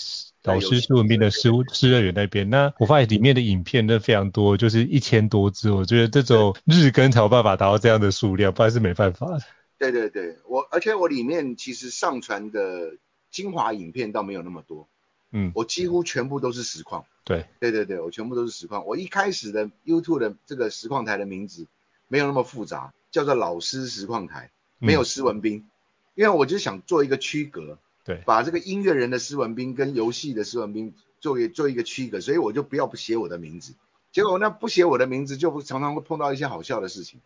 [0.43, 2.51] 老师施文斌的施施乐园那边。
[2.51, 9.41] 那我发现里面的影片都非常多，就是一千多支，我觉得这种日更才有办法达到这样的数量，不然是没办法的。
[9.79, 12.97] 对对对，我而且我里面其实上传的。
[13.31, 14.89] 精华影片倒没有那么多，
[15.33, 18.85] 嗯，我几乎全部都是实况，对，对对对，我全部都是实况。
[18.87, 21.67] 我一开始的 YouTube 的这个实况台的名字
[22.09, 25.71] 没有那么复杂，叫做老师实况台，没有施文斌，嗯、
[26.17, 33.75] 因为我就想做一个区隔，对，把这个音乐人的施文斌跟游戏的施文斌做一做一个区隔，所以我就不要不写我的名字，
[34.11, 37.21] 结果那不写我的名字，就常常会碰到一些好笑的事情。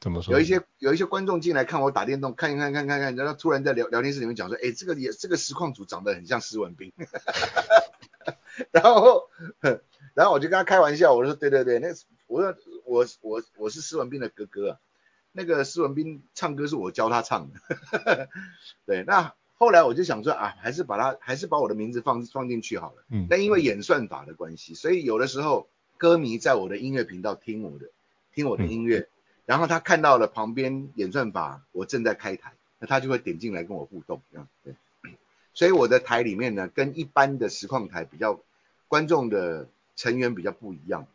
[0.00, 0.32] 怎么说？
[0.32, 6.92] 有一些有一些观众进来看我打电动，看一看看看看，然后突然在聊聊天室里面讲说，哎，这个也这个实况组长得很像施文斌，
[8.72, 9.28] 然后
[10.12, 11.94] 然后我就跟他开玩笑，我说对对对，那
[12.26, 14.78] 我说我我我是施文斌的哥哥啊，
[15.30, 18.28] 那个施文斌唱歌是我教他唱的，
[18.84, 27.86] 对，那后来我就想说啊，还是把他还是把我的名字放放进去好了，嗯，但因为演算法的关系，所以有的时候歌迷在我的音乐频道听我的
[28.34, 28.98] 听我的音乐。
[28.98, 29.06] 嗯
[29.46, 34.74] 然后他看到了旁边演算法，我正在开台，那他就会点进来跟我互动，这样对。
[35.54, 38.40] 所以我的台里面呢，跟一般的实况台比较，
[38.88, 41.06] 观众的成员比较不一样，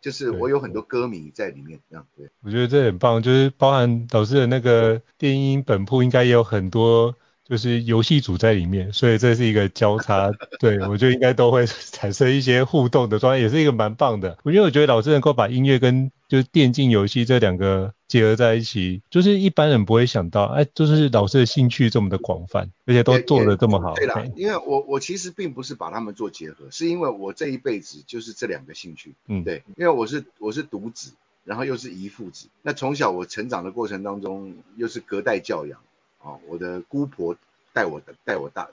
[0.00, 2.28] 就是我有很多歌迷在里面，这样对。
[2.42, 7.14] 我觉得这很棒，就是包含导师的那个电音本铺，应该也有很多。
[7.48, 10.30] 就是游戏组在里面，所以这是一个交叉，
[10.60, 14.36] 对，我觉得应该都会产生一些互动的状态，也是一个蛮棒的。
[14.44, 23.94] 因为我觉得老师能够把音乐跟就是电竞游戏这两个结合在一起，就是一般人不会想到，哎，就是老师的兴趣这么的广泛，而且都做得这么好。
[23.94, 31.12] 对啦，因为我我其实并不是把他们做结合，是因为我这一辈子就是这两个兴趣，嗯，对，因为我是我是独子，
[31.44, 35.80] 然后又是遗父子，那从小我成长的过程当中又是隔代教养。
[36.20, 37.36] 哦，我的姑婆
[37.72, 38.68] 带我的带我大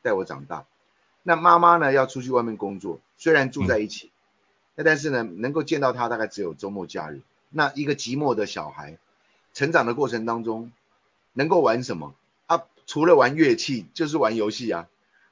[0.00, 0.64] 带我长大，
[1.22, 4.10] 那妈妈呢要出去外面工作，虽然住在一起，
[4.74, 7.20] 那、嗯、但是呢能够见到她大概只有周末假日。
[7.50, 8.98] 那一个寂寞的小孩，
[9.54, 10.72] 成长的过程当中
[11.32, 12.14] 能够玩什么
[12.46, 12.64] 啊？
[12.86, 14.88] 除了玩乐器就是玩游戏啊，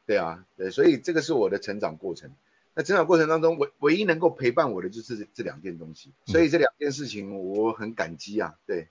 [0.07, 2.31] 对啊，对，所以这个是我的成长过程。
[2.75, 8.89] 那成长过程当中唯唯一能够陪伴我的就是这两件东西，所以这两件事情我很感激啊，对。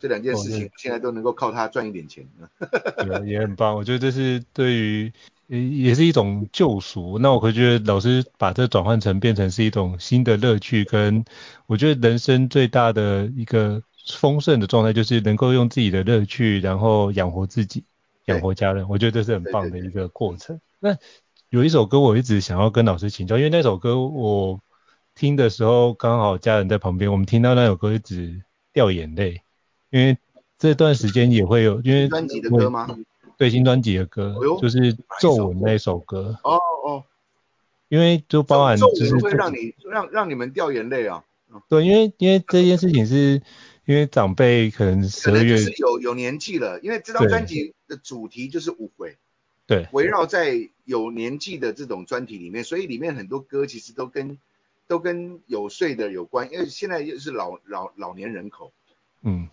[0.00, 2.26] 这两件事情现在都能够靠他赚一点钱，
[3.06, 3.76] 对，也很棒。
[3.76, 5.12] 我觉得这是对于，
[5.48, 7.18] 也是一种救赎。
[7.18, 11.24] 那我会觉得老师把这转换成变成是一种新的乐趣，跟
[11.66, 13.82] 我觉得人生最大的一个
[14.16, 17.84] 丰盛的状态，就是能够用自己的乐趣，然后养活自己，
[18.24, 18.88] 养活家人。
[18.88, 20.58] 我觉得这是很棒的一个过程。
[20.78, 20.96] 那
[21.50, 24.60] 有一首歌我一直想要跟老师请教，因为那首歌我
[25.14, 28.40] 听的时候刚好家人在旁边，我们听到那首歌一直
[28.72, 29.42] 掉眼泪，
[29.90, 30.16] 因为
[30.58, 32.88] 这段时间也会有，因为专辑的歌吗？
[33.36, 36.38] 对，新专辑的歌，哎、就是皱纹那首歌。
[36.44, 37.04] 哦哦，
[37.88, 41.24] 因为就包含就是会让你让让你们掉眼泪啊。
[41.68, 43.42] 对，因为因为这件事情是
[43.84, 49.16] 因为长辈可能十二月是有有年纪了，因为这张专辑的主题就是无悔。
[49.66, 54.36] 对，围绕在有年纪的这种专题里面，所以里面很多歌其实都跟
[54.86, 58.72] 都跟有岁的有关，因为现在又是老老老年人口，
[59.22, 59.48] 嗯，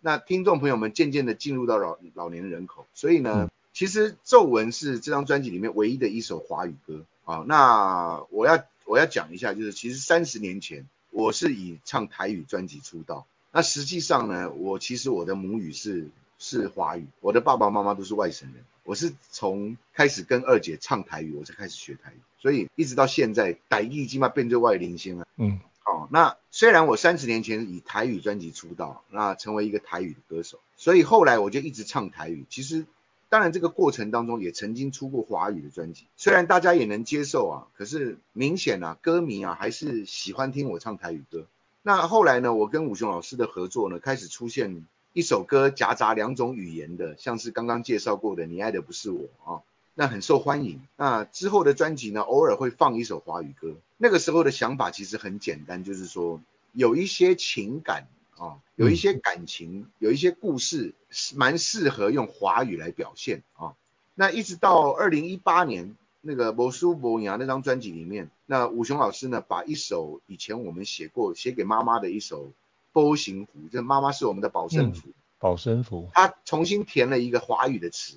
[0.00, 7.44] 那听众朋友们渐渐的进入到老老年人口，所以呢，嗯、其实皱纹是这张专辑里面唯一的一首华语歌啊。
[7.46, 16.08] 那我要我要讲一下，就是其实三十年前我是以唱台语专辑出道，那实际上呢，我其实我的母语是
[16.38, 18.64] 是华语，我的爸爸妈妈都是外省人。
[18.82, 25.28] 我是从开始跟二姐唱台语，我才开始学台语，所以一直到现在，台语基本上变成外灵星了。
[25.36, 32.46] 嗯，好、哦，那虽然我三十年前以台语专辑出道，那成为一个台语的歌手，所以后来我就一直唱台语。
[32.48, 32.86] 其实，
[33.28, 41.46] 当然这个过程当中也曾经出过华语的专辑，虽然大家也能接受啊，可是明显啊，歌迷啊还是喜欢听我唱台语歌。
[41.82, 44.86] 那后来呢，我跟武雄老师的合作呢，开始出现。
[45.12, 49.60] 一首歌夹杂两种语言的，像是刚刚介绍过的《你爱的不是我》啊，
[49.94, 50.80] 那很受欢迎。
[50.96, 53.76] 那之后的专辑呢，偶尔会放一首华语歌。
[53.96, 56.40] 那个时候的想法其实很简单，就是说
[56.72, 60.94] 有一些情感啊，有一些感情，有一些故事，
[61.34, 63.74] 蛮适合用华语来表现啊。
[64.14, 72.52] 那一直到二零一八年那个《无输无赢》那张专辑里面，那武雄老师呢，把一首以前我们写过写给妈妈的一首。
[72.92, 75.10] 波形符，这妈妈是我们的保身符。
[75.10, 76.10] 嗯、保身符。
[76.12, 78.16] 他重新填了一个华语的词，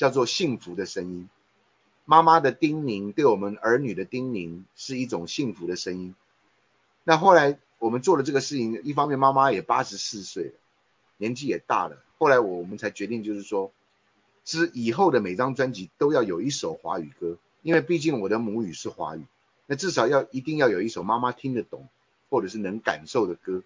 [0.00, 1.28] 叫做幸福的声音。
[2.06, 6.14] 妈妈的叮咛，对我们儿女的叮咛，是一种幸福的声音。
[7.04, 10.52] 那后来我们做了这个事情，一方面妈妈也八十四岁了，
[11.18, 12.02] 年纪也大了。
[12.16, 13.72] 后来我们才决定，就是说，
[14.42, 19.26] 之以后的每张专辑都要有一首华语歌，因为毕竟我的母语是华语，
[19.66, 21.86] 那至少要一定要有一首妈妈听得懂，
[22.30, 23.62] 或者是能感受的歌。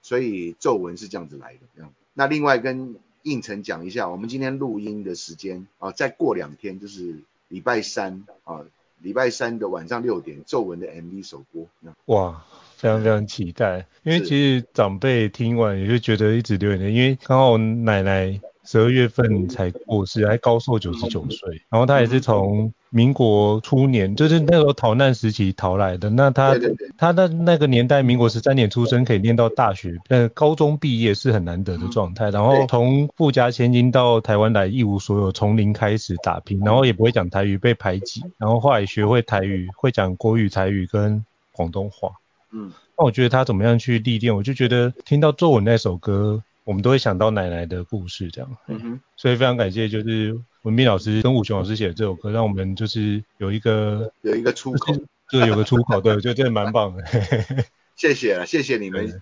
[0.00, 8.64] 所以皱纹是这样子来的，那另外跟应承讲一下，我们今天录音的时间啊，再过两天就是礼拜三啊，
[9.00, 11.66] 礼拜三的晚上六点，皱纹的 MV 首播。
[12.06, 12.44] 哇，
[12.82, 22.72] 非常非常期待，因为其实长辈听完也就觉得一直流眼泪，因为刚好奶奶十二月份才过世，还高寿九十九岁，然后她也是从。
[22.94, 26.10] 民国初年，就是那时候逃难时期逃来的。
[26.10, 26.54] 那他
[26.98, 32.28] 他的那个年代，民国十三年出生，可以念到大学，呃，高中毕业是很难得的状态。
[32.28, 42.10] 然后从富家千金到台湾来，一无所有，从零开始打拼，然后也不会讲台语，被排挤，然后后来学会台语，会讲国语、台语跟广东话。
[42.52, 48.56] 嗯，那我觉得他怎么样去历练，我就觉得听到作文那首歌，我们都会想到奶奶的故事，这样。
[48.68, 50.40] 嗯哼，所以非常感谢，就是。
[50.62, 54.94] 文斌老师跟武雄老师写的这首歌，让我们就是有一个有一个出口，
[55.28, 57.02] 就有个出口，对，我觉得真的蛮棒的。
[57.98, 59.20] 谢谢啊，谢谢你们，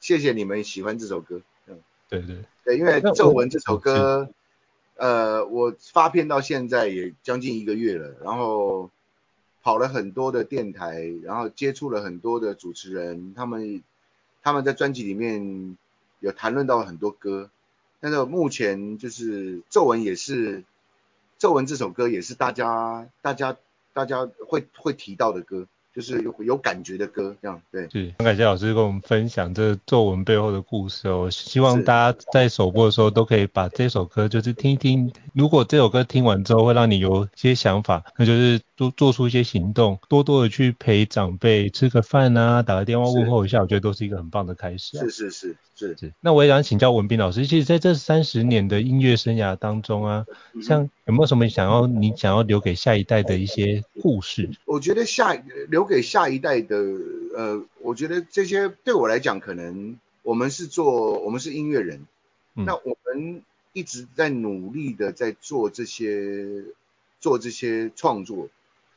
[0.00, 1.42] 谢谢你们喜欢这首歌。
[1.66, 1.78] 嗯，
[2.08, 4.30] 对对对，因为皱纹这首歌，
[4.96, 8.90] 呃，我发片到现在也将近一个月了，然后
[9.62, 13.82] 跑了很多的电台，然后接触了很多的主持人，他们
[14.42, 15.76] 他们在专辑里面
[16.20, 17.50] 有谈论到很多歌。
[18.00, 20.64] 但是目前就是皱纹也是，
[21.38, 23.56] 皱纹这首歌也是大家大家
[23.92, 25.66] 大家会会提到的歌。
[26.00, 27.86] 就是有有感觉的歌，这样对。
[27.90, 31.28] 是，很感谢老师跟我们分享这作文背后的故事哦。
[31.30, 35.12] 希望大家在首播的时候都可以把这首歌就是听一听。
[35.34, 45.04] 如果这首歌听完之后会让你有些想法，那就是多做出一些行动，多多的去陪长辈吃个饭啊，打个电话问候一下，我觉得都是一个很棒的开始啊。
[45.04, 46.12] 是是是是是。
[46.20, 50.24] 那我也想请教文斌老师，其实在这三十年的音乐生涯当中啊，
[50.62, 54.48] 像有没有什么想要你想要留给下一代的一些故事？
[54.64, 55.34] 我觉得下
[55.68, 55.89] 留。
[55.90, 56.76] 留给下一代的，
[57.34, 62.06] 呃，我觉得这些对我来讲，可能我们是做，我们是音乐人，
[62.54, 66.62] 嗯，那我们一直在努力的在做这些，
[67.18, 68.48] 做这些创作，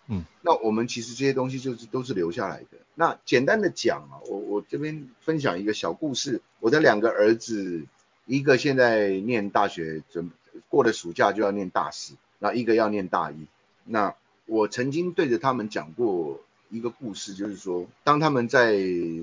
[0.07, 2.77] 嗯，那我们其实这些东西就是都是留下来的。
[2.93, 7.85] 那简单的讲啊，我我这边分享一个小故事，我的两个儿子，
[8.27, 10.29] 一个现在念大学，准
[10.69, 13.47] 过了暑假就要念大四，那一个要念大一，
[13.83, 14.13] 那
[14.45, 16.39] 我曾经对着他们讲过。
[16.74, 18.76] 一个故事就是说，当他们在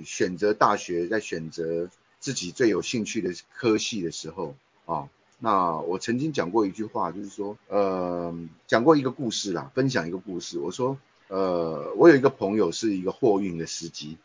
[0.04, 1.90] 选择大学，在选择
[2.20, 4.54] 自己最有兴趣的科系的时候
[4.86, 5.08] 啊，
[5.40, 8.32] 那我曾经讲过一句话，就是说，呃，
[8.68, 10.60] 讲过一个故事啦，分享一个故事。
[10.60, 10.96] 我说，
[11.26, 14.16] 呃，我有一个朋友是一个货运的司机，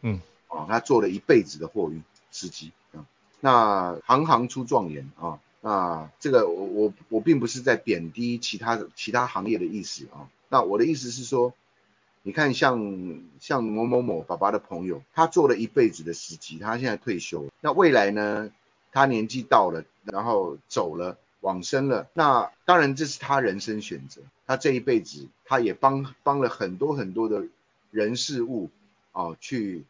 [0.00, 2.02] 嗯，啊，他做了一辈子的货运
[2.32, 3.06] 司机啊，
[3.38, 11.54] 那行行出状元啊，那这个我我我并不是在贬低其他其他行业的意思啊，那我的意思是说。
[12.22, 17.50] 你看像，像某某某爸爸的朋友，他做了一辈子的司机，他现在退休了。
[17.60, 18.50] 那未来呢？
[18.94, 22.08] 他年纪到了，然后走了，往生了。
[22.12, 24.20] 那当然这是他人生选择。
[24.46, 27.44] 他这一辈子，他也帮帮了很多很多的
[27.90, 28.68] 人事物
[29.12, 29.84] 啊，去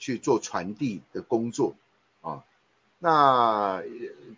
[0.00, 1.76] 去做传递的工作
[2.20, 2.42] 啊。
[2.98, 3.80] 那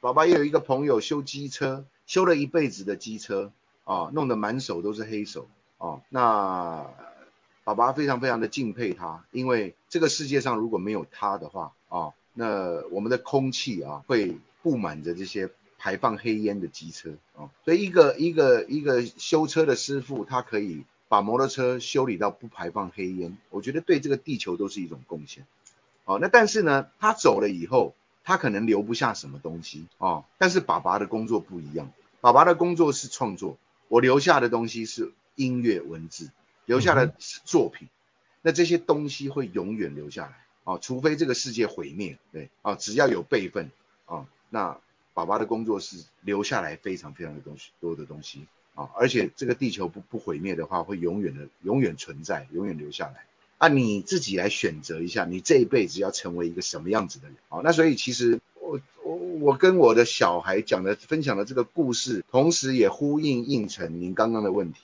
[0.02, 3.50] 爸爸也有一个朋友修机车，修了一辈子的机车
[3.84, 5.48] 啊，弄得满手都是黑手
[5.78, 6.02] 啊。
[6.10, 6.86] 那
[7.64, 25.46] 爸爸非常非常的敬佩他，因为这个世界上如果没有他的话啊，那我们的空气啊会布满着这些排放黑烟的机车啊，所以一个一个一个修车的师傅，他可以把摩托车修理到不排放黑烟，我觉得对这个地球都是一种贡献。
[26.04, 27.94] 哦，那但是呢，他走了以后，
[28.24, 33.58] 他可能留不下什么东西啊，但是爸爸的工作不一样，爸爸的工作是创作，
[33.88, 36.30] 我留下的东西是音乐文字。
[36.70, 37.12] 留下的
[37.44, 37.88] 作品，
[38.42, 43.72] 那这些东西会永远留下来啊，除非这个世界毁灭，对啊，只要有备份
[44.06, 44.78] 啊，那
[45.12, 48.46] 爸爸的工作是留下来非常非常的东西多的东西
[48.76, 53.24] 啊，而且这个地球不不毁灭的话，会永远的永远存在，永远留下来
[53.58, 57.62] 啊，你自己来选择一下，你这一辈子要成为一个什么样子的人啊？
[57.64, 64.82] 那所以其实我我我跟我的小孩讲的分享的这个故事，同时也呼应应成您刚刚的问题，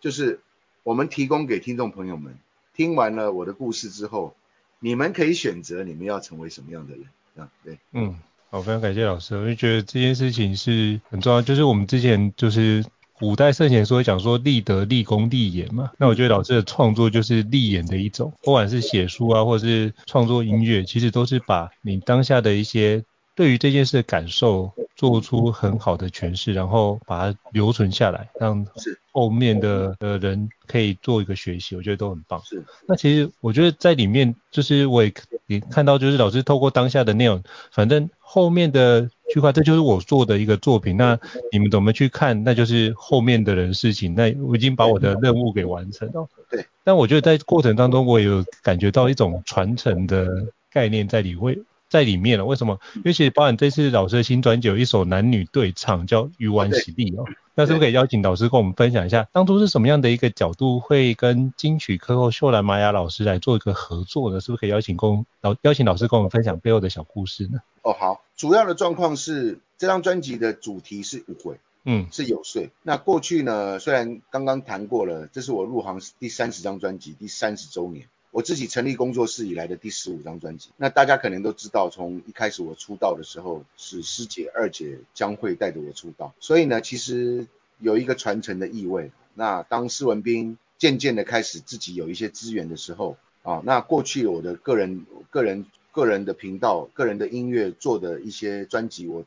[0.00, 0.40] 就是。
[0.84, 2.38] 我们提供给听众朋友们，
[2.76, 4.36] 听完了我的故事之后，
[4.78, 7.04] 你们可以选择你们要成为什么样的人。
[7.36, 7.48] 啊？
[7.64, 8.16] 对，嗯，
[8.50, 23.02] 好，非常感谢老师，我就觉得这件事情是很重要，就是我们之前就是古代圣贤说讲说立德、立功、立言嘛，那我觉得老师的创作就是立言的一种，不管是写书啊，或者是创作音乐，其实都是把你当下的一些
[23.34, 28.64] 对于这件事的感受做出很好的诠释，然后把它留存下来，让
[29.10, 32.40] 后面的的人可以做一个学习，我觉得都很棒。
[32.44, 32.62] 是。
[32.86, 35.12] 那其实我觉得在里面，就是我也
[35.46, 40.96] 也看到，就是老师透过当下的内容，反正后面的区块，这就是我做的一个作品。
[40.96, 41.18] 那
[41.50, 42.44] 你们怎么去看？
[42.44, 44.14] 那就是后面的人事情。
[44.14, 46.28] 那我已经把我的任务给完成了。
[46.48, 46.64] 对。
[46.84, 50.28] 但我觉得在过程当中，我也有感觉到一种传承的
[50.70, 51.58] 概念在里会。
[51.94, 52.80] 在里面了，为什么？
[52.96, 57.24] 因为其实包含这次老师的新专辑有一首男女对唱，叫《鱼丸喜力》哦。
[57.54, 64.40] 那是不是可以邀请老师跟我们分享一下，当初是什么样的一个角度会跟金曲歌后秀兰玛雅老师来做一个合作呢？
[64.40, 67.60] 是不是可以邀请公老邀请老师跟我们分享背后的小故事呢？
[67.82, 72.70] 哦，好，主要的状况是这张专辑的主题是无悔，嗯，是有岁。
[72.82, 78.08] 那过去呢，虽然刚刚谈过了，这是我入行第三十张专辑，第三十周年。
[78.34, 87.46] 我自己成立工作室以来的第十五张专辑，那大家可能都知道，从一开始我出道的时候是师姐、二姐江蕙带着我出道，所以呢，其实
[87.78, 89.12] 有一个传承的意味。
[89.34, 99.24] 那当施文斌渐渐的开始自己有一些资源的时候，啊，那过去我的个人、个人、个人的频道、个人的音乐做的一些专辑，我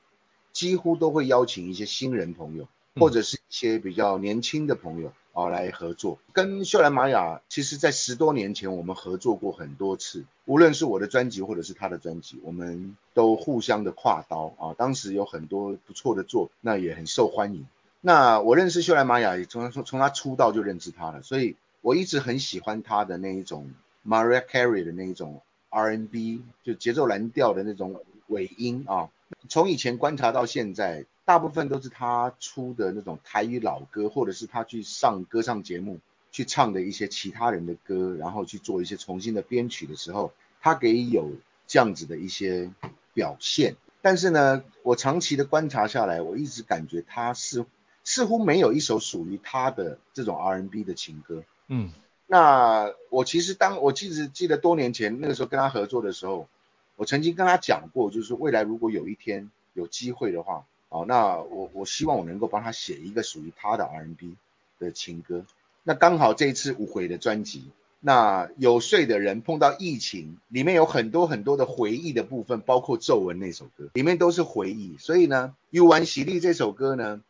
[0.51, 5.13] 几乎都会邀请一些新人朋友，或者是一些比较年轻的朋友。
[5.37, 14.73] 好，来合作，跟秀兰玛雅，其实在十多年前我们合作过很多次，无论是我的专辑或者是他的专辑，我们都互相的跨刀啊。
[14.75, 17.67] 当时有很多不错的作，那也很受欢迎。
[18.01, 23.69] 那我认识秀兰玛雅，也从从从他出道就认识他了，所以我一直很喜欢他的那一种
[24.07, 29.09] Mariah Carey 的那一种 R&B，就节奏蓝调的那种尾音啊。
[29.47, 31.05] 从以前观察到现在。
[31.27, 35.99] 大部分都是他出的那种台语老歌，或者是他去上歌唱节目
[36.31, 41.33] 去唱的一些其他人的歌，然后去做一些重新的编曲的时候，他可以有
[41.67, 42.71] 这样子的一些
[43.13, 43.75] 表现。
[44.01, 47.65] 但是呢，我长期的观察下来，我一直感觉他是
[48.05, 51.43] 似乎没有一首属于他的这种 R&B 的情歌。
[51.67, 51.91] 嗯，
[52.25, 56.47] 那我其实当我记得记得多年前那个时候跟他合作的时候，
[56.95, 60.65] 我曾经跟他讲过，就是未来如果有一天有机会的话。
[60.89, 64.35] 哦，那我我希望我能够帮他写一个属于他的 R&B
[64.79, 65.45] 的情歌。
[65.83, 74.97] 那刚好这一次无悔的专辑，那有睡的人碰到疫情，里面有很多很多的回忆的部分，包括皱纹那首歌，里面都是回忆。
[74.97, 77.21] 所以呢，鱼丸喜力这首歌呢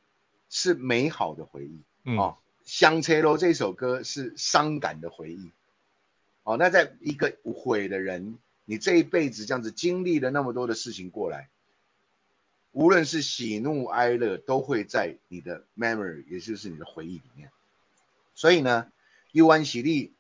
[0.49, 1.81] 是美好的回忆。
[2.03, 2.17] 嗯。
[2.17, 5.51] 哦，香车楼这首歌是伤感的回忆。
[6.43, 11.49] 哦，那在一个无悔的人你这一辈子这样子经历了那么多的事情过来，
[12.77, 17.49] 无论是喜怒哀乐，都会在你的 memory，也就是你的回忆里面。
[18.35, 18.91] 所以呢，
[19.31, 20.13] 忧欢喜力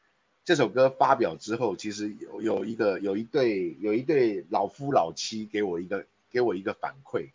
[0.43, 7.29] 这首歌发表之后，其实有有一个有一对有一对老夫老妻给我一个给我一个反馈，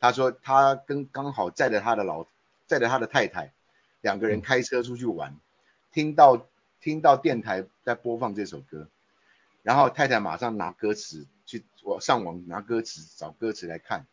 [0.00, 2.24] 他说他跟刚好载着他的老
[2.66, 3.52] 载着他的太太，
[4.00, 5.40] 两个人开车出去玩，嗯、
[5.92, 6.46] 听到
[6.80, 8.88] 听到电台在播放这首歌。
[9.62, 14.06] 然后太太马上拿歌词去我上网拿歌词找歌词来看，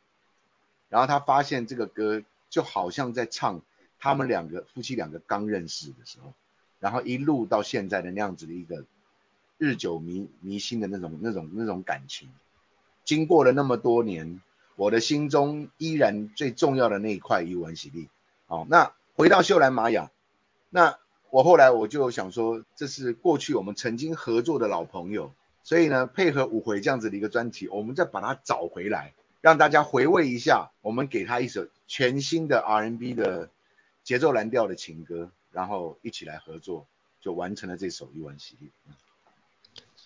[0.90, 3.62] 然后他发现这个歌就好像在唱
[4.00, 6.34] 他们两个夫妻两个刚认识的时候，
[6.80, 8.86] 然后一路到现在的那样子的一个
[9.58, 12.30] 日久弥弥新的那种那种那种感情，
[13.04, 14.42] 经过了那么多年，
[14.76, 18.10] 我的心中依然最重要的那一块忧欢喜力。
[18.48, 20.12] 好，那回到秀兰玛雅，
[20.70, 20.98] 那。
[21.32, 25.34] 我后来我就想说，这是过去我们曾经合作的老朋友，
[25.64, 29.14] 所以呢，配合五回这样子的一个专辑，我们再把它找回来，
[29.46, 30.72] 让大家回味一下。
[30.82, 33.52] 我们给他一首全新的 R&B 的
[34.04, 36.88] 节奏蓝调的情歌，然后一起来合作，
[37.22, 38.72] 就完成了这首《一晚系列》。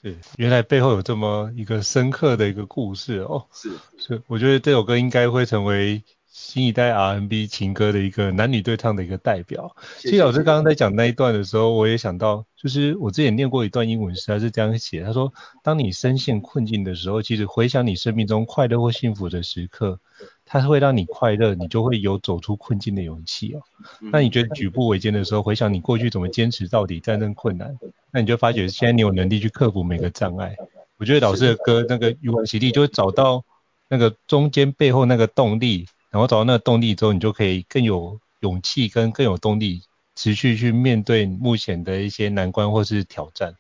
[0.02, 3.48] 是，原来背后有这么一个深刻的一个故事哦。
[3.54, 6.04] 是是，我觉得这首歌应该会成为。
[6.32, 9.76] 新一代 R&B 情歌的一个男女对唱的一个代表。
[9.98, 10.12] 谢谢。
[10.12, 20.00] 其实老师刚刚在讲那一段的时候，我也想到，就是我之前念过一段英文诗，他是这样写，他说：当你深陷困境的时候，其实回想你生命中快乐或幸福的时刻，
[20.46, 23.62] 它会让你快乐，你就会有走出困境的勇气哦。
[24.00, 27.78] 那你觉得举步维艰的时候，回想你过去怎么坚持到底，战胜困难，
[28.12, 30.56] 那你就发觉现在你有能力去克服每个障碍。
[30.98, 33.44] 我觉得老师的歌那个忧欢喜力，就会找到
[33.88, 35.88] 那个中间背后那个动力。
[36.12, 39.84] 然后找到那个动力之后，你就可以更有勇气跟更有动力，
[40.16, 43.56] 持续去面对目前的一些难关或是挑战。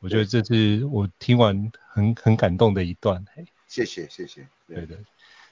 [0.00, 3.24] 我觉得这是我听完很很感动的一段。
[3.68, 4.46] 谢谢谢谢。
[4.66, 4.86] 对的。
[4.86, 4.96] 对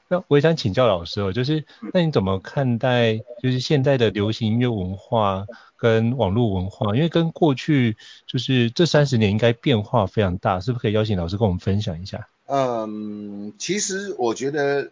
[0.09, 6.97] 那我也想请教老师哦，就是那你怎么看待就是现在的流行音乐文化跟网络文化？
[6.97, 12.26] 因为跟过去就是这三十年应该变化非常大，是不是可以邀请老师跟我们分享一下？
[12.47, 14.91] 嗯，其实我觉得。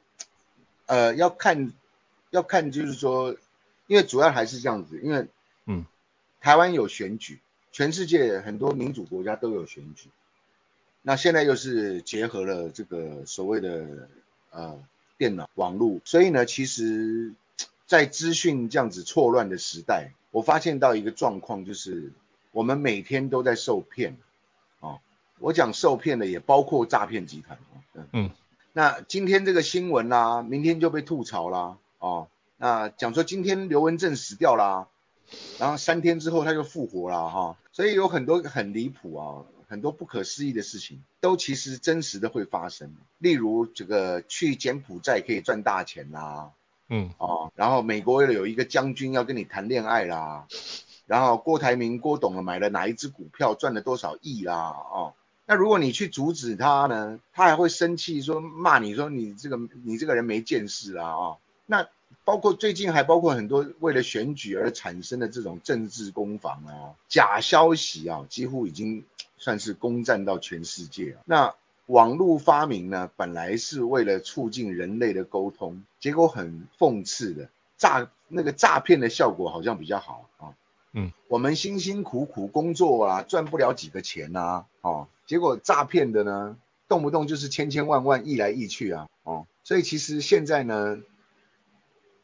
[0.88, 1.70] 呃，要看，
[2.30, 3.36] 要看，就是说，
[3.88, 5.26] 因为主要还是这样子，因为，
[5.66, 5.84] 嗯，
[6.40, 7.40] 台湾有选举，
[7.72, 10.08] 全世界很多民主国家都有选举，
[11.02, 14.08] 那现在又是结合了这个所谓的
[14.50, 14.82] 呃
[15.18, 17.34] 电脑网络，所以呢，其实，
[17.86, 22.10] 在资讯这样子错乱的时代，我发现到一个状况，就是
[22.50, 24.16] 我们每天都在受骗，
[24.80, 25.00] 哦，
[25.38, 27.58] 我讲受骗的也包括诈骗集团，
[27.92, 28.08] 嗯。
[28.14, 28.30] 嗯
[28.78, 34.86] 那今天这个新闻啦、啊，明天就被吐槽啦，哦，那讲说今天刘文正死掉啦，
[35.58, 46.52] 然后三天之后他就复活了哈、哦，所以有很多很离谱啊，很多不可思议的事情都其实真实的会发生，例如这个去柬埔寨可以赚大钱啦，
[46.88, 50.46] 嗯，哦，然后美国有一个将军要跟你谈恋爱啦，
[51.08, 54.54] 然后郭台铭郭董买了哪一只股票赚了多少亿啦，
[54.92, 55.14] 哦。
[55.50, 61.38] 那如果你去阻止他呢，他还会生气，说骂你说你这个你这个人没见识啊啊、哦！
[61.64, 61.88] 那
[62.22, 69.06] 包括最近还包括很多为了选举而产生的这种政治攻防啊，假消息啊，几乎已经
[69.38, 71.22] 算是攻占到全世界了。
[71.24, 71.54] 那
[71.86, 80.52] 网络发明呢，本来是为了促进人类的沟通，结果很讽刺的诈那个诈骗的效果好像比较好啊。
[80.92, 85.08] 嗯，我们辛辛苦苦工作啊，赚不了几个钱呐、啊，哦。
[85.28, 86.56] 结果诈骗的呢，
[86.88, 91.02] 动不动就是千千万万亿来亿去啊，哦，所以其实现在呢，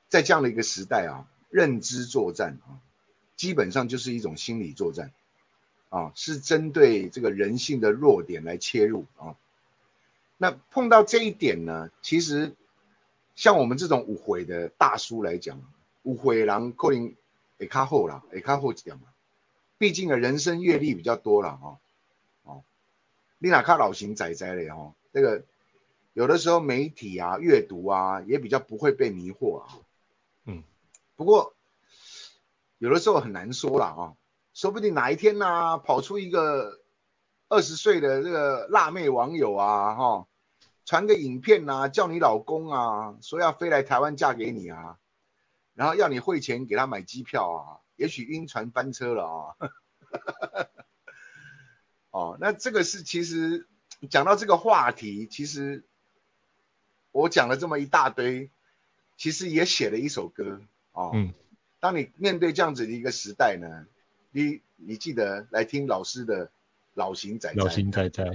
[0.09, 2.81] 在这样的一个时代啊，认知作战啊，
[3.37, 5.13] 基本上就是一种心理作战
[5.91, 9.37] 啊，是针对这个人性的弱点来切入啊。
[10.39, 12.55] 那碰到这一点呢，其实
[13.37, 15.61] 像我们这种五悔的大叔来讲，
[16.05, 17.15] 五回人可能
[17.59, 19.03] 会较好啦，会较好一点嘛，
[19.77, 21.77] 毕竟啊，人生阅历比较多了啊。
[23.45, 25.45] 你哪看老型仔仔嘞哈，这个
[26.14, 29.68] 有的时候媒体啊、阅读啊也比较不会被迷惑啊。
[30.47, 30.62] 嗯，
[31.14, 31.55] 不过
[32.78, 34.14] 有的时候很难说了啊，
[34.55, 36.80] 说不定哪一天呢、啊，跑出一个
[37.51, 40.26] 二十岁的这个辣妹网友啊哈，
[40.86, 44.97] 传个影片啊，叫你老公啊，说要飞来台湾嫁给你啊，
[45.74, 49.55] 然后要你汇钱给他买机票啊，也许晕船翻车了啊。
[52.15, 53.67] 哦，那这个是其实
[54.09, 55.83] 讲到这个话题，其实
[57.11, 58.51] 我讲了这么一大堆，
[59.17, 60.61] 其实也写了一首歌
[60.93, 61.11] 哦。
[61.12, 61.35] 嗯。
[61.81, 63.87] 当你面对这样子的一个时代呢，
[64.31, 66.53] 你你记得来听老师的
[66.95, 67.55] 老型仔仔。
[67.57, 68.25] 老型仔仔。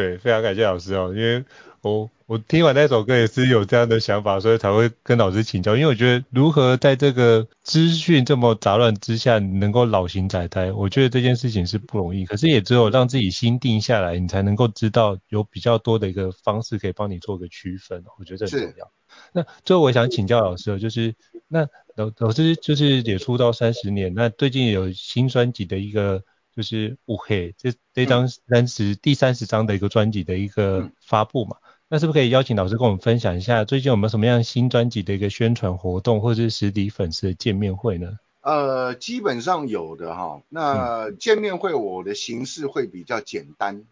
[0.00, 1.44] 对，非常感谢老师哦，因为
[1.82, 5.76] 我我听完那首歌也是有这样的想法，所以才会跟老师请教。
[5.76, 12.24] 因为我觉得如何在这个资讯这么杂乱之下，你能够老行仔仔，我觉得这件事情是不容易。
[12.24, 18.02] 可是也只有让自己心定下来，你才能够知道有比较多的一个方式可以帮你做个区分。
[18.18, 18.90] 我觉得这很重要。
[19.34, 21.14] 那最后我想请教老师，就是
[21.46, 26.24] 那老老师就是也出道三十年，那最近有新专辑的一个。
[26.60, 38.18] 就是五黑这这张三十、嗯、第三十张的一个专辑的一个发布嘛，嗯、那是不是可以邀请老师跟我们分享一下最近有没有什么样新专辑的一个宣传活动，或者是实体粉丝的见面会呢？
[38.42, 43.86] 呃，基本上有的哈，那见面会我的形式会比较简单，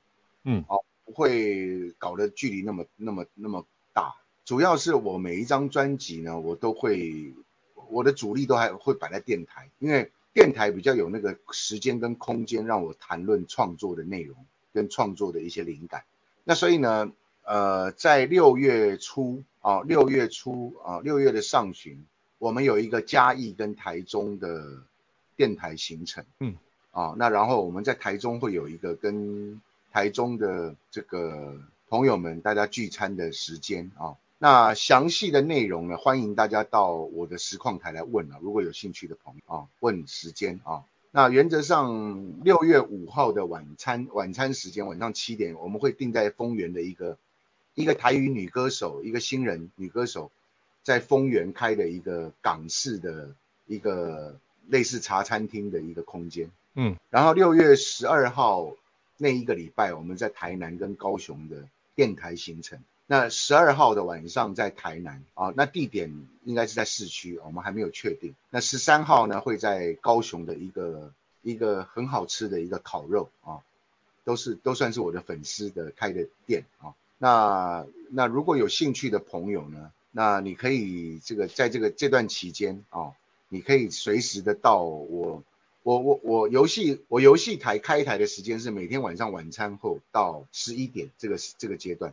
[0.44, 3.64] 嗯，哦，不会搞得距离那么那么那么
[3.94, 4.14] 大，
[4.44, 7.32] 主要是我每一张专辑呢，我都会
[7.88, 10.12] 我的主力都还会摆在电台，因为。
[10.38, 14.36] 电台比较有那个时间跟空间让我谈论创作的内容
[14.72, 16.04] 跟创作的一些灵感。
[16.44, 17.10] 那所以呢，
[17.42, 22.04] 呃，在六月初啊，六月初啊，六月的上旬，
[22.38, 24.84] 我们有一个嘉义跟台中的
[25.34, 26.24] 电台行程。
[26.38, 26.54] 嗯。
[26.92, 29.60] 啊，那然后我们在台中会有一个跟
[29.90, 31.56] 台中的这个
[31.88, 34.14] 朋友们大家聚餐的时间啊。
[34.40, 40.84] 那详细的内容呢，欢迎大家到我的实况台来问啊，如果有兴趣的朋友啊，问时间啊。
[41.10, 47.18] 那原则上六月五号的晚餐晚餐时间晚上七点，我们会定在丰原的一个
[47.74, 50.30] 一个台语女歌手，一个新人女歌手，
[50.84, 53.30] 在丰原开的一个港式的
[53.66, 56.48] 一个类似茶餐厅的一个空间。
[56.74, 58.70] 嗯，然后六月十二号
[59.16, 61.64] 那一个礼拜，我们在台南跟高雄的
[61.96, 62.78] 电台行程。
[63.10, 68.34] 那十二号的晚上在台南啊，那地点应该是在市区，我们还没有确定。
[68.50, 73.60] 那十三号呢，会在高雄的一个一个很好吃的一个烤肉啊，
[74.24, 76.92] 都是都算是我的粉丝的开的店啊。
[77.16, 83.12] 那那如果有兴趣的朋友呢，那你可以这个在这个这段期间啊，
[83.48, 85.42] 你可以随时的到我
[85.82, 92.12] 我我我游戏我游戏台开台的时间是每天晚上晚餐后到十一点这个这个阶段。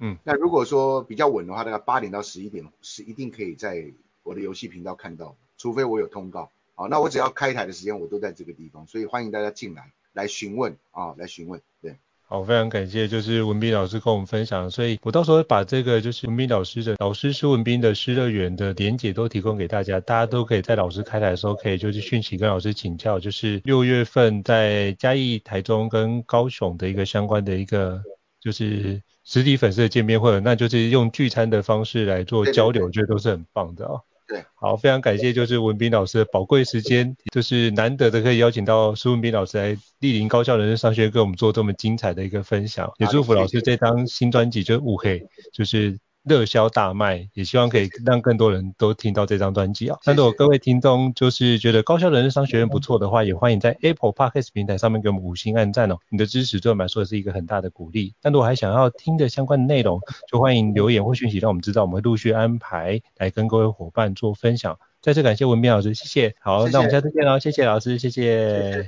[0.00, 3.84] 嗯，那如果说比较稳的话，大概八点到十一点是一定可以在
[4.24, 6.50] 我的游戏频道看到，除非我有通告。
[6.74, 11.60] 好，那我只要开台的时间，我都在这个地方，所以欢迎大家进来来询问啊，来询问。
[11.80, 28.02] 对，好，非常感谢，就是文斌老师跟我们分享，所以我到时候会把这个就是文斌老师的老师施文斌的诗乐园的连结都提供给大家，大家都可以在老师开台的时候可以就是讯息跟老师请教，就是六月份在嘉义、台中跟高雄的一个相关的一个
[28.40, 29.00] 就是。
[29.24, 34.00] 实体粉丝的见面会，那就是用聚餐的方式来做交流，我觉得都是很棒的哦。
[34.26, 45.98] 对，好，非常感谢，就是文斌老师的宝贵时间，就是难得的可以邀请到苏文斌老师来莅临高校人生商学院，跟我们做这么精彩的一个分享，也祝福老师这张新专辑就是乌黑，就是。
[46.24, 49.98] 热销大卖，也希望可以让更多人都听到这张专辑啊。
[50.06, 55.98] 那如果各位听众就是觉得高校人生商学院不错的话，也欢迎在 Apple Podcast 平台上面给我们五星按赞哦。
[56.08, 58.14] 你的支持对我们来说也是一个很大的鼓励。
[58.22, 60.00] 那如果还想要听的相关的内容，
[60.32, 64.78] 就欢迎留言或讯息让我们知道，我们会陆续安排来跟各位伙伴做分享。
[65.02, 66.34] 再次感谢文斌老师，谢谢。
[66.40, 68.72] 好，谢谢，那我们下次见喽，谢谢老师，谢谢。
[68.72, 68.86] 谢谢。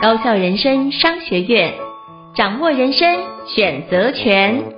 [0.00, 1.74] 高校人生商学院。
[2.36, 4.77] 掌握人生选择权。